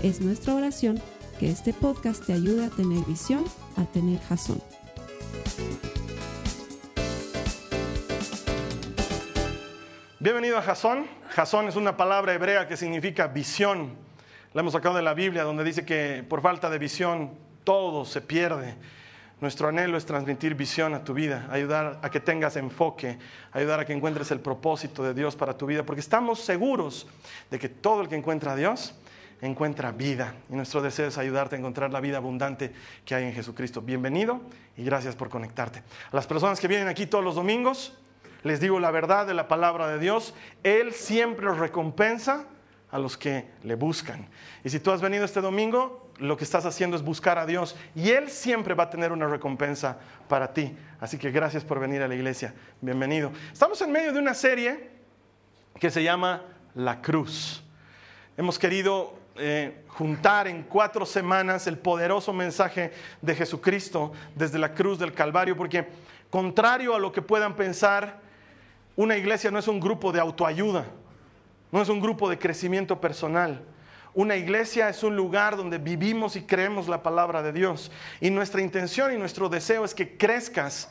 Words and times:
Es 0.00 0.20
nuestra 0.20 0.54
oración 0.54 1.02
que 1.40 1.50
este 1.50 1.72
podcast 1.72 2.24
te 2.24 2.32
ayude 2.32 2.66
a 2.66 2.70
tener 2.70 3.04
visión, 3.04 3.44
a 3.76 3.84
tener 3.84 4.20
jazón. 4.20 4.62
Bienvenido 10.20 10.56
a 10.56 10.62
Jasón. 10.62 11.08
Jasón 11.30 11.66
es 11.66 11.74
una 11.74 11.96
palabra 11.96 12.32
hebrea 12.32 12.68
que 12.68 12.76
significa 12.76 13.26
visión. 13.26 13.96
La 14.54 14.60
hemos 14.60 14.74
sacado 14.74 14.94
de 14.94 15.02
la 15.02 15.14
Biblia 15.14 15.42
donde 15.42 15.64
dice 15.64 15.84
que 15.84 16.24
por 16.28 16.42
falta 16.42 16.70
de 16.70 16.78
visión 16.78 17.32
todo 17.64 18.04
se 18.04 18.20
pierde. 18.20 18.76
Nuestro 19.40 19.66
anhelo 19.66 19.98
es 19.98 20.06
transmitir 20.06 20.54
visión 20.54 20.94
a 20.94 21.02
tu 21.02 21.12
vida, 21.12 21.48
ayudar 21.50 21.98
a 22.02 22.10
que 22.10 22.20
tengas 22.20 22.54
enfoque, 22.54 23.18
ayudar 23.50 23.80
a 23.80 23.84
que 23.84 23.94
encuentres 23.94 24.30
el 24.30 24.38
propósito 24.38 25.02
de 25.02 25.12
Dios 25.12 25.34
para 25.34 25.56
tu 25.56 25.66
vida, 25.66 25.82
porque 25.84 26.00
estamos 26.00 26.40
seguros 26.40 27.08
de 27.50 27.58
que 27.58 27.68
todo 27.68 28.00
el 28.00 28.08
que 28.08 28.16
encuentra 28.16 28.52
a 28.52 28.56
Dios 28.56 28.94
encuentra 29.40 29.92
vida. 29.92 30.34
Y 30.50 30.54
nuestro 30.54 30.82
deseo 30.82 31.08
es 31.08 31.18
ayudarte 31.18 31.56
a 31.56 31.58
encontrar 31.58 31.92
la 31.92 32.00
vida 32.00 32.16
abundante 32.16 32.72
que 33.04 33.14
hay 33.14 33.24
en 33.24 33.32
Jesucristo. 33.32 33.80
Bienvenido 33.80 34.40
y 34.76 34.84
gracias 34.84 35.14
por 35.14 35.28
conectarte. 35.28 35.82
A 36.10 36.16
las 36.16 36.26
personas 36.26 36.60
que 36.60 36.68
vienen 36.68 36.88
aquí 36.88 37.06
todos 37.06 37.24
los 37.24 37.34
domingos, 37.34 37.96
les 38.42 38.60
digo 38.60 38.80
la 38.80 38.90
verdad 38.90 39.26
de 39.26 39.34
la 39.34 39.48
palabra 39.48 39.88
de 39.88 39.98
Dios, 39.98 40.34
Él 40.62 40.92
siempre 40.92 41.52
recompensa 41.52 42.46
a 42.90 42.98
los 42.98 43.16
que 43.16 43.46
le 43.62 43.74
buscan. 43.74 44.26
Y 44.64 44.70
si 44.70 44.80
tú 44.80 44.90
has 44.90 45.00
venido 45.00 45.24
este 45.24 45.40
domingo, 45.40 46.10
lo 46.18 46.36
que 46.36 46.44
estás 46.44 46.64
haciendo 46.64 46.96
es 46.96 47.02
buscar 47.02 47.38
a 47.38 47.46
Dios 47.46 47.76
y 47.94 48.10
Él 48.10 48.30
siempre 48.30 48.74
va 48.74 48.84
a 48.84 48.90
tener 48.90 49.12
una 49.12 49.26
recompensa 49.26 49.98
para 50.28 50.52
ti. 50.52 50.76
Así 51.00 51.18
que 51.18 51.30
gracias 51.30 51.64
por 51.64 51.78
venir 51.78 52.02
a 52.02 52.08
la 52.08 52.14
iglesia. 52.14 52.54
Bienvenido. 52.80 53.30
Estamos 53.52 53.80
en 53.82 53.92
medio 53.92 54.12
de 54.12 54.18
una 54.18 54.34
serie 54.34 54.90
que 55.78 55.90
se 55.90 56.02
llama 56.02 56.42
La 56.74 57.00
Cruz. 57.00 57.62
Hemos 58.36 58.58
querido 58.58 59.17
eh, 59.38 59.84
juntar 59.88 60.48
en 60.48 60.64
cuatro 60.64 61.06
semanas 61.06 61.66
el 61.66 61.78
poderoso 61.78 62.32
mensaje 62.32 62.92
de 63.22 63.34
Jesucristo 63.34 64.12
desde 64.34 64.58
la 64.58 64.74
cruz 64.74 64.98
del 64.98 65.12
Calvario, 65.12 65.56
porque 65.56 65.86
contrario 66.30 66.94
a 66.94 66.98
lo 66.98 67.12
que 67.12 67.22
puedan 67.22 67.54
pensar, 67.54 68.20
una 68.96 69.16
iglesia 69.16 69.50
no 69.50 69.58
es 69.58 69.68
un 69.68 69.80
grupo 69.80 70.12
de 70.12 70.20
autoayuda, 70.20 70.84
no 71.70 71.82
es 71.82 71.88
un 71.88 72.00
grupo 72.00 72.28
de 72.28 72.38
crecimiento 72.38 73.00
personal. 73.00 73.62
Una 74.14 74.36
iglesia 74.36 74.88
es 74.88 75.02
un 75.04 75.14
lugar 75.14 75.56
donde 75.56 75.78
vivimos 75.78 76.34
y 76.34 76.42
creemos 76.42 76.88
la 76.88 77.02
palabra 77.02 77.42
de 77.42 77.52
Dios. 77.52 77.92
Y 78.20 78.30
nuestra 78.30 78.60
intención 78.60 79.14
y 79.14 79.18
nuestro 79.18 79.48
deseo 79.48 79.84
es 79.84 79.94
que 79.94 80.16
crezcas 80.16 80.90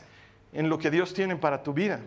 en 0.52 0.68
lo 0.68 0.78
que 0.78 0.90
Dios 0.90 1.12
tiene 1.12 1.36
para 1.36 1.62
tu 1.62 1.74
vida. 1.74 2.00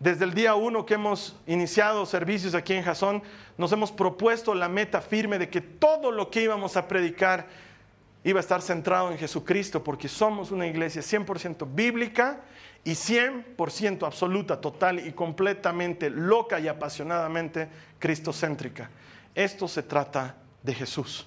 Desde 0.00 0.24
el 0.24 0.32
día 0.32 0.54
uno 0.54 0.86
que 0.86 0.94
hemos 0.94 1.36
iniciado 1.46 2.06
servicios 2.06 2.54
aquí 2.54 2.72
en 2.72 2.84
Jasón, 2.84 3.22
nos 3.56 3.72
hemos 3.72 3.90
propuesto 3.90 4.54
la 4.54 4.68
meta 4.68 5.00
firme 5.00 5.38
de 5.38 5.48
que 5.48 5.60
todo 5.60 6.12
lo 6.12 6.30
que 6.30 6.42
íbamos 6.42 6.76
a 6.76 6.86
predicar 6.86 7.46
iba 8.22 8.38
a 8.38 8.40
estar 8.40 8.62
centrado 8.62 9.10
en 9.10 9.18
Jesucristo, 9.18 9.82
porque 9.82 10.06
somos 10.06 10.52
una 10.52 10.66
iglesia 10.68 11.02
100% 11.02 11.66
bíblica 11.74 12.42
y 12.84 12.92
100% 12.92 14.06
absoluta, 14.06 14.60
total 14.60 15.04
y 15.04 15.12
completamente 15.12 16.10
loca 16.10 16.60
y 16.60 16.68
apasionadamente 16.68 17.68
cristocéntrica. 17.98 18.90
Esto 19.34 19.66
se 19.66 19.82
trata 19.82 20.36
de 20.62 20.74
Jesús. 20.74 21.26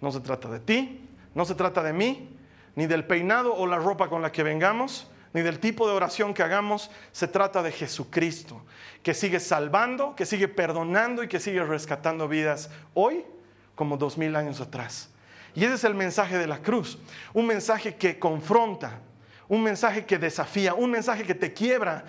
No 0.00 0.12
se 0.12 0.20
trata 0.20 0.48
de 0.48 0.60
ti, 0.60 1.08
no 1.34 1.44
se 1.44 1.56
trata 1.56 1.82
de 1.82 1.92
mí, 1.92 2.30
ni 2.76 2.86
del 2.86 3.04
peinado 3.04 3.54
o 3.54 3.66
la 3.66 3.78
ropa 3.78 4.08
con 4.08 4.22
la 4.22 4.30
que 4.30 4.44
vengamos, 4.44 5.08
ni 5.38 5.44
del 5.44 5.60
tipo 5.60 5.86
de 5.86 5.94
oración 5.94 6.34
que 6.34 6.42
hagamos, 6.42 6.90
se 7.12 7.28
trata 7.28 7.62
de 7.62 7.70
Jesucristo, 7.70 8.60
que 9.04 9.14
sigue 9.14 9.38
salvando, 9.38 10.16
que 10.16 10.26
sigue 10.26 10.48
perdonando 10.48 11.22
y 11.22 11.28
que 11.28 11.38
sigue 11.38 11.62
rescatando 11.62 12.26
vidas 12.26 12.70
hoy 12.92 13.24
como 13.76 13.96
dos 13.96 14.18
mil 14.18 14.34
años 14.34 14.60
atrás. 14.60 15.10
Y 15.54 15.64
ese 15.64 15.74
es 15.74 15.84
el 15.84 15.94
mensaje 15.94 16.36
de 16.38 16.48
la 16.48 16.58
cruz, 16.58 16.98
un 17.32 17.46
mensaje 17.46 17.94
que 17.94 18.18
confronta, 18.18 18.98
un 19.46 19.62
mensaje 19.62 20.04
que 20.04 20.18
desafía, 20.18 20.74
un 20.74 20.90
mensaje 20.90 21.22
que 21.22 21.36
te 21.36 21.52
quiebra, 21.52 22.04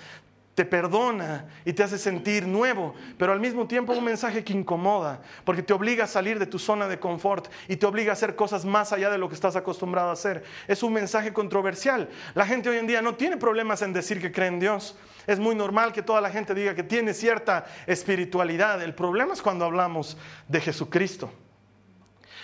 te 0.60 0.66
perdona 0.66 1.46
y 1.64 1.72
te 1.72 1.84
hace 1.84 1.98
sentir 1.98 2.46
nuevo, 2.46 2.94
pero 3.18 3.32
al 3.32 3.40
mismo 3.40 3.66
tiempo 3.66 3.94
un 3.94 4.04
mensaje 4.04 4.44
que 4.44 4.52
incomoda, 4.52 5.22
porque 5.46 5.64
te 5.64 5.72
obliga 5.72 6.04
a 6.04 6.08
salir 6.08 6.38
de 6.38 6.48
tu 6.48 6.60
zona 6.60 6.90
de 6.90 7.00
confort 7.00 7.48
y 7.70 7.78
te 7.78 7.86
obliga 7.86 8.12
a 8.12 8.14
hacer 8.14 8.36
cosas 8.36 8.66
más 8.66 8.92
allá 8.92 9.10
de 9.10 9.18
lo 9.18 9.30
que 9.30 9.36
estás 9.36 9.56
acostumbrado 9.56 10.10
a 10.10 10.12
hacer. 10.12 10.44
Es 10.68 10.84
un 10.84 10.92
mensaje 10.92 11.32
controversial. 11.32 12.10
La 12.36 12.46
gente 12.46 12.68
hoy 12.68 12.76
en 12.76 12.88
día 12.88 13.02
no 13.02 13.16
tiene 13.16 13.38
problemas 13.38 13.82
en 13.84 13.94
decir 13.94 14.20
que 14.20 14.34
cree 14.34 14.50
en 14.50 14.60
Dios. 14.60 14.98
Es 15.28 15.40
muy 15.40 15.56
normal 15.56 15.94
que 15.94 16.02
toda 16.02 16.20
la 16.20 16.30
gente 16.30 16.54
diga 16.54 16.76
que 16.76 16.84
tiene 16.84 17.14
cierta 17.14 17.66
espiritualidad. 17.88 18.84
El 18.84 18.94
problema 18.94 19.36
es 19.36 19.42
cuando 19.42 19.64
hablamos 19.64 20.18
de 20.50 20.60
Jesucristo 20.60 21.32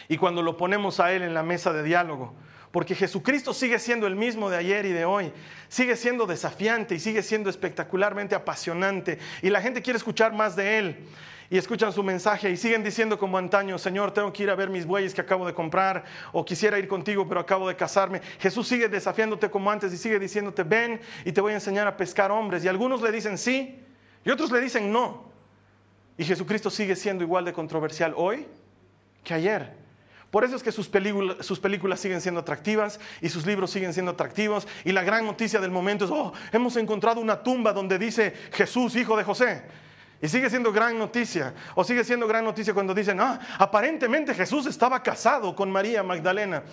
y 0.08 0.16
cuando 0.16 0.42
lo 0.42 0.56
ponemos 0.56 1.02
a 1.02 1.12
Él 1.12 1.22
en 1.22 1.34
la 1.34 1.44
mesa 1.44 1.74
de 1.74 1.84
diálogo 1.84 2.34
porque 2.76 2.94
Jesucristo 2.94 3.54
sigue 3.54 3.80
siendo 3.80 4.06
el 4.06 4.18
mismo 4.18 4.50
de 4.50 4.58
ayer 4.58 4.86
y 4.86 4.92
de 4.92 5.06
hoy, 5.06 5.32
sigue 5.70 5.96
siendo 5.96 6.26
desafiante 6.26 6.94
y 6.94 7.00
sigue 7.00 7.24
siendo 7.24 7.50
espectacularmente 7.50 8.36
apasionante, 8.36 9.18
y 9.42 9.50
la 9.50 9.62
gente 9.62 9.82
quiere 9.82 9.96
escuchar 9.96 10.34
más 10.34 10.58
de 10.58 10.78
Él. 10.78 10.98
Y 11.50 11.58
escuchan 11.58 11.94
su 11.94 12.04
mensaje 12.04 12.52
y 12.52 12.58
siguen 12.58 12.84
diciendo 12.84 13.18
como 13.18 13.38
antaño, 13.38 13.78
Señor, 13.78 14.12
tengo 14.12 14.34
que 14.34 14.44
ir 14.44 14.50
a 14.50 14.56
ver 14.56 14.70
mis 14.70 14.86
bueyes 14.86 15.14
que 15.14 15.22
acabo 15.22 15.48
de 15.48 15.54
comprar, 15.54 16.04
o 16.34 16.44
quisiera 16.44 16.78
ir 16.78 16.90
contigo, 16.90 17.26
pero 17.26 17.40
acabo 17.40 17.66
de 17.70 17.78
casarme. 17.78 18.20
Jesús 18.42 18.68
sigue 18.68 18.90
desafiándote 18.90 19.50
como 19.50 19.72
antes 19.72 19.94
y 19.94 19.98
sigue 19.98 20.20
diciéndote, 20.20 20.64
ven 20.64 21.00
y 21.24 21.32
te 21.32 21.40
voy 21.40 21.54
a 21.54 21.56
enseñar 21.56 21.88
a 21.88 21.96
pescar 21.96 22.30
hombres. 22.30 22.66
Y 22.66 22.68
algunos 22.68 23.02
le 23.02 23.10
dicen 23.10 23.38
sí, 23.38 23.80
y 24.26 24.30
otros 24.30 24.52
le 24.52 24.60
dicen 24.60 24.92
no. 24.92 25.32
Y 26.18 26.26
Jesucristo 26.26 26.70
sigue 26.70 26.98
siendo 26.98 27.24
igual 27.24 27.46
de 27.46 27.54
controversial 27.54 28.14
hoy 28.18 28.46
que 29.24 29.34
ayer. 29.34 29.85
Por 30.36 30.44
eso 30.44 30.58
es 30.58 30.64
que 30.64 30.74
sus, 30.74 30.90
películas, 30.90 31.98
siguen 31.98 32.20
siendo 32.20 32.42
atractivas 32.42 33.00
y 33.22 33.30
sus 33.30 33.46
libros 33.46 33.72
siguen 33.72 33.94
siendo 33.94 34.12
atractivos. 34.12 34.68
Y 34.84 34.92
la 34.92 35.02
gran 35.02 35.26
noticia 35.26 35.62
del 35.62 35.72
momento 35.72 36.04
es, 36.04 36.12
oh, 36.12 36.34
hemos 36.52 36.76
encontrado 36.76 37.22
una 37.22 37.42
tumba 37.42 37.72
donde 37.72 37.98
dice 37.98 38.34
Jesús, 38.52 38.98
hijo 38.98 39.16
de 39.16 39.24
José. 39.24 39.64
Y 40.22 40.28
sigue 40.28 40.50
siendo 40.50 40.74
gran 40.74 41.00
noticia. 41.00 41.54
O 41.74 41.86
sigue 41.86 42.04
siendo 42.04 42.28
gran 42.28 42.44
noticia 42.44 42.74
cuando 42.74 42.94
dicen, 42.94 43.18
ah, 43.22 43.40
aparentemente 43.58 44.34
Jesús 44.34 44.66
estaba 44.66 45.02
casado 45.02 45.56
con 45.56 45.72
María 45.72 46.04
Magdalena. 46.04 46.64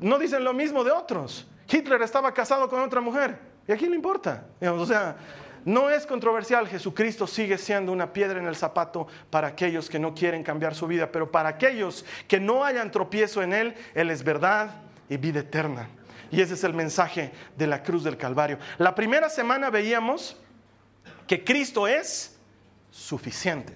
No 0.00 0.18
dicen 0.18 0.42
lo 0.42 0.52
mismo 0.52 0.82
de 0.82 0.90
otros. 0.90 1.46
Hitler 1.70 2.02
estaba 2.02 2.34
casado 2.34 2.68
con 2.68 2.80
otra 2.80 3.00
mujer. 3.00 3.38
¿Y 3.68 3.70
a 3.70 3.76
quién 3.76 3.90
le 3.90 3.96
importa? 3.96 4.44
o 4.60 4.86
sea, 4.86 5.14
no 5.66 5.90
es 5.90 6.06
controversial, 6.06 6.68
Jesucristo 6.68 7.26
sigue 7.26 7.58
siendo 7.58 7.90
una 7.90 8.12
piedra 8.12 8.38
en 8.38 8.46
el 8.46 8.54
zapato 8.54 9.08
para 9.30 9.48
aquellos 9.48 9.90
que 9.90 9.98
no 9.98 10.14
quieren 10.14 10.44
cambiar 10.44 10.76
su 10.76 10.86
vida, 10.86 11.10
pero 11.10 11.32
para 11.32 11.48
aquellos 11.48 12.04
que 12.28 12.38
no 12.38 12.64
hayan 12.64 12.92
tropiezo 12.92 13.42
en 13.42 13.52
Él, 13.52 13.74
Él 13.92 14.12
es 14.12 14.22
verdad 14.22 14.76
y 15.08 15.16
vida 15.16 15.40
eterna. 15.40 15.88
Y 16.30 16.40
ese 16.40 16.54
es 16.54 16.62
el 16.62 16.72
mensaje 16.72 17.32
de 17.56 17.66
la 17.66 17.82
cruz 17.82 18.04
del 18.04 18.16
Calvario. 18.16 18.60
La 18.78 18.94
primera 18.94 19.28
semana 19.28 19.68
veíamos 19.68 20.36
que 21.26 21.42
Cristo 21.42 21.88
es 21.88 22.38
suficiente. 22.92 23.74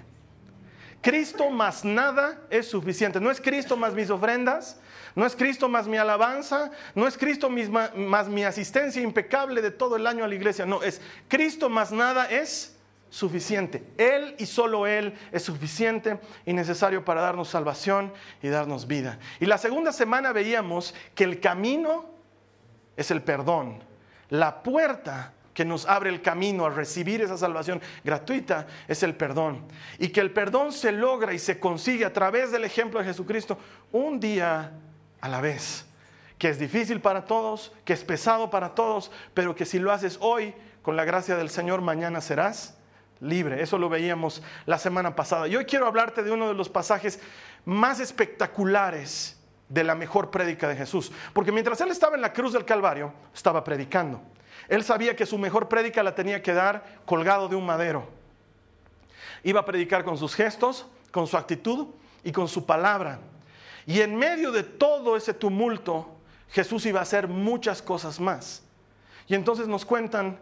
Cristo 1.01 1.51
más 1.51 1.85
nada 1.85 2.41
es 2.51 2.69
suficiente. 2.69 3.21
No 3.21 3.33
es 3.33 3.41
Cristo 3.41 3.77
más 3.77 3.95
mis 3.95 4.11
ofrendas, 4.11 4.79
no 5.15 5.27
es 5.27 5.37
Cristo 5.37 5.69
más 5.69 5.87
mi 5.87 5.97
alabanza, 5.97 6.71
no 6.95 7.07
es 7.07 7.17
Cristo 7.17 7.51
más 7.51 8.29
mi 8.29 8.45
asistencia 8.45 9.03
impecable 9.03 9.63
de 9.63 9.71
todo 9.71 9.97
el 9.97 10.07
año 10.07 10.25
a 10.25 10.29
la 10.29 10.35
iglesia, 10.35 10.67
no, 10.67 10.83
es 10.83 11.01
Cristo 11.29 11.69
más 11.69 11.93
nada 11.93 12.27
es 12.31 12.77
suficiente. 13.11 13.85
Él 13.99 14.37
y 14.39 14.47
solo 14.47 14.87
Él 14.87 15.15
es 15.33 15.43
suficiente 15.43 16.19
y 16.47 16.53
necesario 16.53 17.05
para 17.05 17.21
darnos 17.21 17.49
salvación 17.49 18.13
y 18.43 18.49
darnos 18.49 18.87
vida. 18.87 19.19
Y 19.41 19.47
la 19.47 19.59
segunda 19.59 19.93
semana 19.93 20.33
veíamos 20.33 20.95
que 21.15 21.25
el 21.25 21.41
camino 21.41 22.07
es 22.97 23.11
el 23.11 23.23
perdón. 23.23 23.83
La 24.31 24.63
puerta 24.63 25.35
que 25.53 25.65
nos 25.65 25.85
abre 25.87 26.11
el 26.11 26.23
camino 26.23 26.65
a 26.65 26.71
recibir 26.71 27.21
esa 27.21 27.37
salvación 27.37 27.83
gratuita 28.05 28.67
es 28.87 29.03
el 29.03 29.17
perdón. 29.17 29.67
Y 29.99 30.09
que 30.09 30.21
el 30.21 30.31
perdón 30.31 30.73
se 30.73 30.93
logra 30.93 31.35
y 31.35 31.39
se 31.39 31.59
consigue 31.59 32.05
a 32.05 32.13
través 32.13 32.53
del 32.53 32.65
ejemplo 32.65 33.01
de 33.01 33.07
Jesucristo 33.07 33.59
un 33.91 34.21
día 34.21 34.73
a 35.21 35.29
la 35.29 35.41
vez. 35.41 35.87
Que 36.39 36.49
es 36.49 36.59
difícil 36.59 37.01
para 37.01 37.25
todos, 37.25 37.73
que 37.85 37.93
es 37.93 38.03
pesado 38.05 38.51
para 38.51 38.75
todos, 38.75 39.11
pero 39.35 39.55
que 39.55 39.67
si 39.67 39.79
lo 39.79 39.93
haces 39.93 40.19
hoy, 40.21 40.55
con 40.83 40.97
la 40.97 41.05
gracia 41.05 41.37
del 41.37 41.51
Señor, 41.51 41.83
mañana 41.83 42.21
serás 42.21 42.77
libre. 43.21 43.63
Eso 43.63 43.79
lo 43.79 43.89
veíamos 43.89 44.43
la 44.67 44.79
semana 44.79 45.15
pasada. 45.15 45.47
Y 45.49 45.57
hoy 45.57 45.65
quiero 45.65 45.87
hablarte 45.87 46.23
de 46.23 46.31
uno 46.31 46.49
de 46.49 46.55
los 46.55 46.69
pasajes 46.69 47.21
más 47.65 48.01
espectaculares 48.01 49.39
de 49.69 49.85
la 49.85 49.95
mejor 49.95 50.31
prédica 50.31 50.69
de 50.69 50.77
Jesús. 50.77 51.13
Porque 51.33 51.53
mientras 51.53 51.81
él 51.81 51.91
estaba 51.91 52.17
en 52.17 52.23
la 52.23 52.33
cruz 52.33 52.53
del 52.53 52.65
Calvario, 52.65 53.13
estaba 53.35 53.63
predicando. 53.63 54.21
Él 54.69 54.83
sabía 54.85 55.17
que 55.17 55.27
su 55.27 55.39
mejor 55.39 55.69
prédica 55.69 56.03
la 56.03 56.15
tenía 56.15 56.43
que 56.43 56.53
dar 56.53 57.01
colgado 57.05 57.49
de 57.49 57.57
un 57.57 57.67
madero. 57.67 58.09
Iba 59.43 59.61
a 59.61 59.65
predicar 59.65 60.05
con 60.05 60.19
sus 60.19 60.35
gestos, 60.35 60.87
con 61.11 61.27
su 61.27 61.37
actitud 61.37 61.89
y 62.25 62.33
con 62.33 62.49
su 62.49 62.67
palabra. 62.67 63.21
Y 63.91 64.03
en 64.03 64.15
medio 64.15 64.53
de 64.53 64.63
todo 64.63 65.17
ese 65.17 65.35
tumulto, 65.35 66.17
Jesús 66.51 66.87
iba 66.87 67.01
a 67.01 67.03
hacer 67.03 67.27
muchas 67.27 67.83
cosas 67.83 68.21
más. 68.21 68.63
Y 69.27 69.35
entonces 69.35 69.67
nos 69.67 69.85
cuentan 69.85 70.39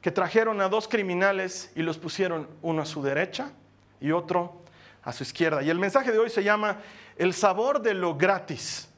que 0.00 0.12
trajeron 0.12 0.60
a 0.60 0.68
dos 0.68 0.86
criminales 0.86 1.72
y 1.74 1.82
los 1.82 1.98
pusieron 1.98 2.48
uno 2.62 2.82
a 2.82 2.86
su 2.86 3.02
derecha 3.02 3.50
y 4.00 4.12
otro 4.12 4.62
a 5.02 5.12
su 5.12 5.24
izquierda. 5.24 5.64
Y 5.64 5.70
el 5.70 5.80
mensaje 5.80 6.12
de 6.12 6.20
hoy 6.20 6.30
se 6.30 6.44
llama 6.44 6.78
El 7.16 7.34
sabor 7.34 7.82
de 7.82 7.92
lo 7.92 8.16
gratis. 8.16 8.88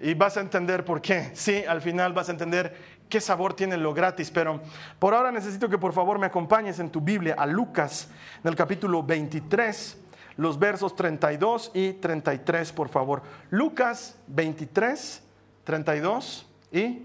Y 0.00 0.14
vas 0.14 0.36
a 0.36 0.40
entender 0.40 0.84
por 0.84 1.00
qué. 1.00 1.30
Sí, 1.34 1.62
al 1.68 1.82
final 1.82 2.12
vas 2.12 2.30
a 2.30 2.32
entender 2.32 2.74
qué 3.08 3.20
sabor 3.20 3.54
tiene 3.54 3.76
lo 3.76 3.94
gratis. 3.94 4.28
Pero 4.32 4.60
por 4.98 5.14
ahora 5.14 5.30
necesito 5.30 5.68
que 5.68 5.78
por 5.78 5.92
favor 5.92 6.18
me 6.18 6.26
acompañes 6.26 6.80
en 6.80 6.90
tu 6.90 7.00
Biblia 7.00 7.36
a 7.38 7.46
Lucas, 7.46 8.08
en 8.42 8.48
el 8.48 8.56
capítulo 8.56 9.04
23, 9.04 9.98
los 10.40 10.58
versos 10.58 10.96
32 10.96 11.70
y 11.74 11.92
33, 11.92 12.72
por 12.72 12.88
favor. 12.88 13.22
Lucas 13.50 14.16
23, 14.26 15.22
32 15.64 16.46
y 16.72 17.02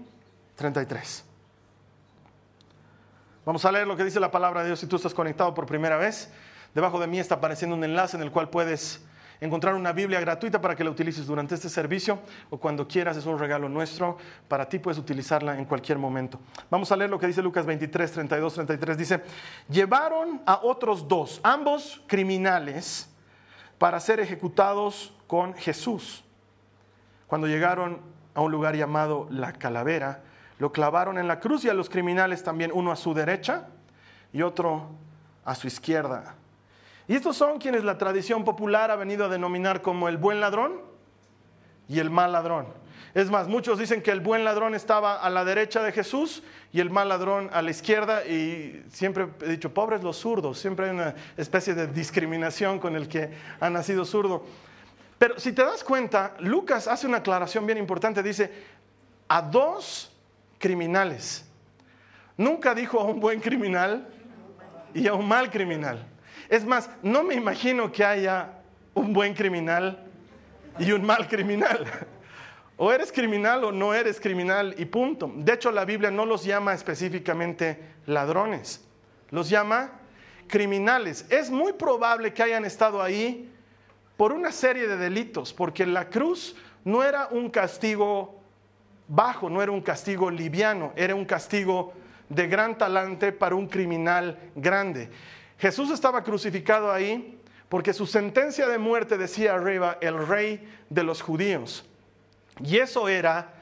33. 0.54 1.22
Vamos 3.44 3.62
a 3.66 3.72
leer 3.72 3.86
lo 3.86 3.94
que 3.94 4.04
dice 4.04 4.18
la 4.18 4.30
palabra 4.30 4.62
de 4.62 4.68
Dios 4.68 4.80
si 4.80 4.86
tú 4.86 4.96
estás 4.96 5.12
conectado 5.12 5.52
por 5.52 5.66
primera 5.66 5.98
vez. 5.98 6.32
Debajo 6.74 6.98
de 6.98 7.08
mí 7.08 7.18
está 7.18 7.34
apareciendo 7.34 7.76
un 7.76 7.84
enlace 7.84 8.16
en 8.16 8.22
el 8.22 8.30
cual 8.30 8.48
puedes 8.48 9.04
encontrar 9.38 9.74
una 9.74 9.92
Biblia 9.92 10.18
gratuita 10.18 10.58
para 10.58 10.74
que 10.74 10.82
la 10.82 10.88
utilices 10.88 11.26
durante 11.26 11.56
este 11.56 11.68
servicio 11.68 12.20
o 12.48 12.56
cuando 12.56 12.88
quieras, 12.88 13.18
es 13.18 13.26
un 13.26 13.38
regalo 13.38 13.68
nuestro, 13.68 14.16
para 14.48 14.66
ti 14.66 14.78
puedes 14.78 14.98
utilizarla 14.98 15.58
en 15.58 15.66
cualquier 15.66 15.98
momento. 15.98 16.40
Vamos 16.70 16.90
a 16.90 16.96
leer 16.96 17.10
lo 17.10 17.18
que 17.18 17.26
dice 17.26 17.42
Lucas 17.42 17.66
23, 17.66 18.12
32, 18.12 18.54
33. 18.54 18.96
Dice, 18.96 19.22
llevaron 19.68 20.40
a 20.46 20.60
otros 20.62 21.06
dos, 21.06 21.38
ambos 21.42 22.00
criminales, 22.06 23.10
para 23.78 24.00
ser 24.00 24.20
ejecutados 24.20 25.12
con 25.26 25.54
Jesús. 25.54 26.24
Cuando 27.26 27.46
llegaron 27.46 28.00
a 28.34 28.40
un 28.40 28.52
lugar 28.52 28.76
llamado 28.76 29.26
La 29.30 29.52
Calavera, 29.52 30.22
lo 30.58 30.72
clavaron 30.72 31.18
en 31.18 31.28
la 31.28 31.40
cruz 31.40 31.64
y 31.64 31.68
a 31.68 31.74
los 31.74 31.90
criminales 31.90 32.42
también, 32.42 32.70
uno 32.72 32.92
a 32.92 32.96
su 32.96 33.12
derecha 33.12 33.68
y 34.32 34.42
otro 34.42 34.88
a 35.44 35.54
su 35.54 35.66
izquierda. 35.66 36.34
Y 37.08 37.14
estos 37.14 37.36
son 37.36 37.58
quienes 37.58 37.84
la 37.84 37.98
tradición 37.98 38.44
popular 38.44 38.90
ha 38.90 38.96
venido 38.96 39.26
a 39.26 39.28
denominar 39.28 39.82
como 39.82 40.08
el 40.08 40.16
buen 40.16 40.40
ladrón 40.40 40.80
y 41.88 42.00
el 42.00 42.10
mal 42.10 42.32
ladrón. 42.32 42.66
Es 43.16 43.30
más, 43.30 43.48
muchos 43.48 43.78
dicen 43.78 44.02
que 44.02 44.10
el 44.10 44.20
buen 44.20 44.44
ladrón 44.44 44.74
estaba 44.74 45.14
a 45.16 45.30
la 45.30 45.42
derecha 45.42 45.82
de 45.82 45.90
Jesús 45.90 46.42
y 46.70 46.80
el 46.80 46.90
mal 46.90 47.08
ladrón 47.08 47.48
a 47.50 47.62
la 47.62 47.70
izquierda. 47.70 48.26
Y 48.26 48.84
siempre 48.92 49.28
he 49.40 49.48
dicho, 49.48 49.72
pobres 49.72 50.02
los 50.02 50.18
zurdos, 50.18 50.58
siempre 50.58 50.84
hay 50.84 50.90
una 50.90 51.14
especie 51.34 51.72
de 51.72 51.86
discriminación 51.86 52.78
con 52.78 52.94
el 52.94 53.08
que 53.08 53.30
ha 53.58 53.70
nacido 53.70 54.04
zurdo. 54.04 54.44
Pero 55.16 55.40
si 55.40 55.52
te 55.52 55.64
das 55.64 55.82
cuenta, 55.82 56.34
Lucas 56.40 56.88
hace 56.88 57.06
una 57.06 57.16
aclaración 57.16 57.64
bien 57.64 57.78
importante. 57.78 58.22
Dice, 58.22 58.52
a 59.28 59.40
dos 59.40 60.12
criminales. 60.58 61.46
Nunca 62.36 62.74
dijo 62.74 63.00
a 63.00 63.04
un 63.04 63.18
buen 63.18 63.40
criminal 63.40 64.06
y 64.92 65.06
a 65.06 65.14
un 65.14 65.26
mal 65.26 65.50
criminal. 65.50 66.06
Es 66.50 66.66
más, 66.66 66.90
no 67.02 67.22
me 67.22 67.34
imagino 67.34 67.90
que 67.90 68.04
haya 68.04 68.58
un 68.92 69.14
buen 69.14 69.32
criminal 69.32 70.04
y 70.78 70.92
un 70.92 71.02
mal 71.02 71.26
criminal. 71.26 71.86
O 72.76 72.92
eres 72.92 73.10
criminal 73.10 73.64
o 73.64 73.72
no 73.72 73.94
eres 73.94 74.20
criminal 74.20 74.74
y 74.76 74.84
punto. 74.84 75.32
De 75.34 75.54
hecho, 75.54 75.70
la 75.70 75.84
Biblia 75.84 76.10
no 76.10 76.26
los 76.26 76.44
llama 76.44 76.74
específicamente 76.74 77.80
ladrones, 78.06 78.84
los 79.30 79.48
llama 79.48 79.92
criminales. 80.46 81.26
Es 81.30 81.50
muy 81.50 81.72
probable 81.72 82.34
que 82.34 82.42
hayan 82.42 82.64
estado 82.64 83.02
ahí 83.02 83.50
por 84.16 84.32
una 84.32 84.52
serie 84.52 84.86
de 84.86 84.96
delitos, 84.96 85.52
porque 85.52 85.86
la 85.86 86.08
cruz 86.08 86.56
no 86.84 87.02
era 87.02 87.28
un 87.30 87.50
castigo 87.50 88.40
bajo, 89.08 89.48
no 89.48 89.62
era 89.62 89.72
un 89.72 89.80
castigo 89.80 90.30
liviano, 90.30 90.92
era 90.96 91.14
un 91.14 91.24
castigo 91.24 91.92
de 92.28 92.46
gran 92.46 92.76
talante 92.76 93.32
para 93.32 93.54
un 93.54 93.68
criminal 93.68 94.38
grande. 94.54 95.10
Jesús 95.58 95.90
estaba 95.90 96.22
crucificado 96.22 96.92
ahí 96.92 97.40
porque 97.68 97.92
su 97.92 98.06
sentencia 98.06 98.68
de 98.68 98.78
muerte 98.78 99.16
decía 99.16 99.54
arriba 99.54 99.98
el 100.00 100.26
rey 100.26 100.68
de 100.90 101.02
los 101.02 101.22
judíos. 101.22 101.84
Y 102.62 102.78
eso 102.78 103.08
era 103.08 103.52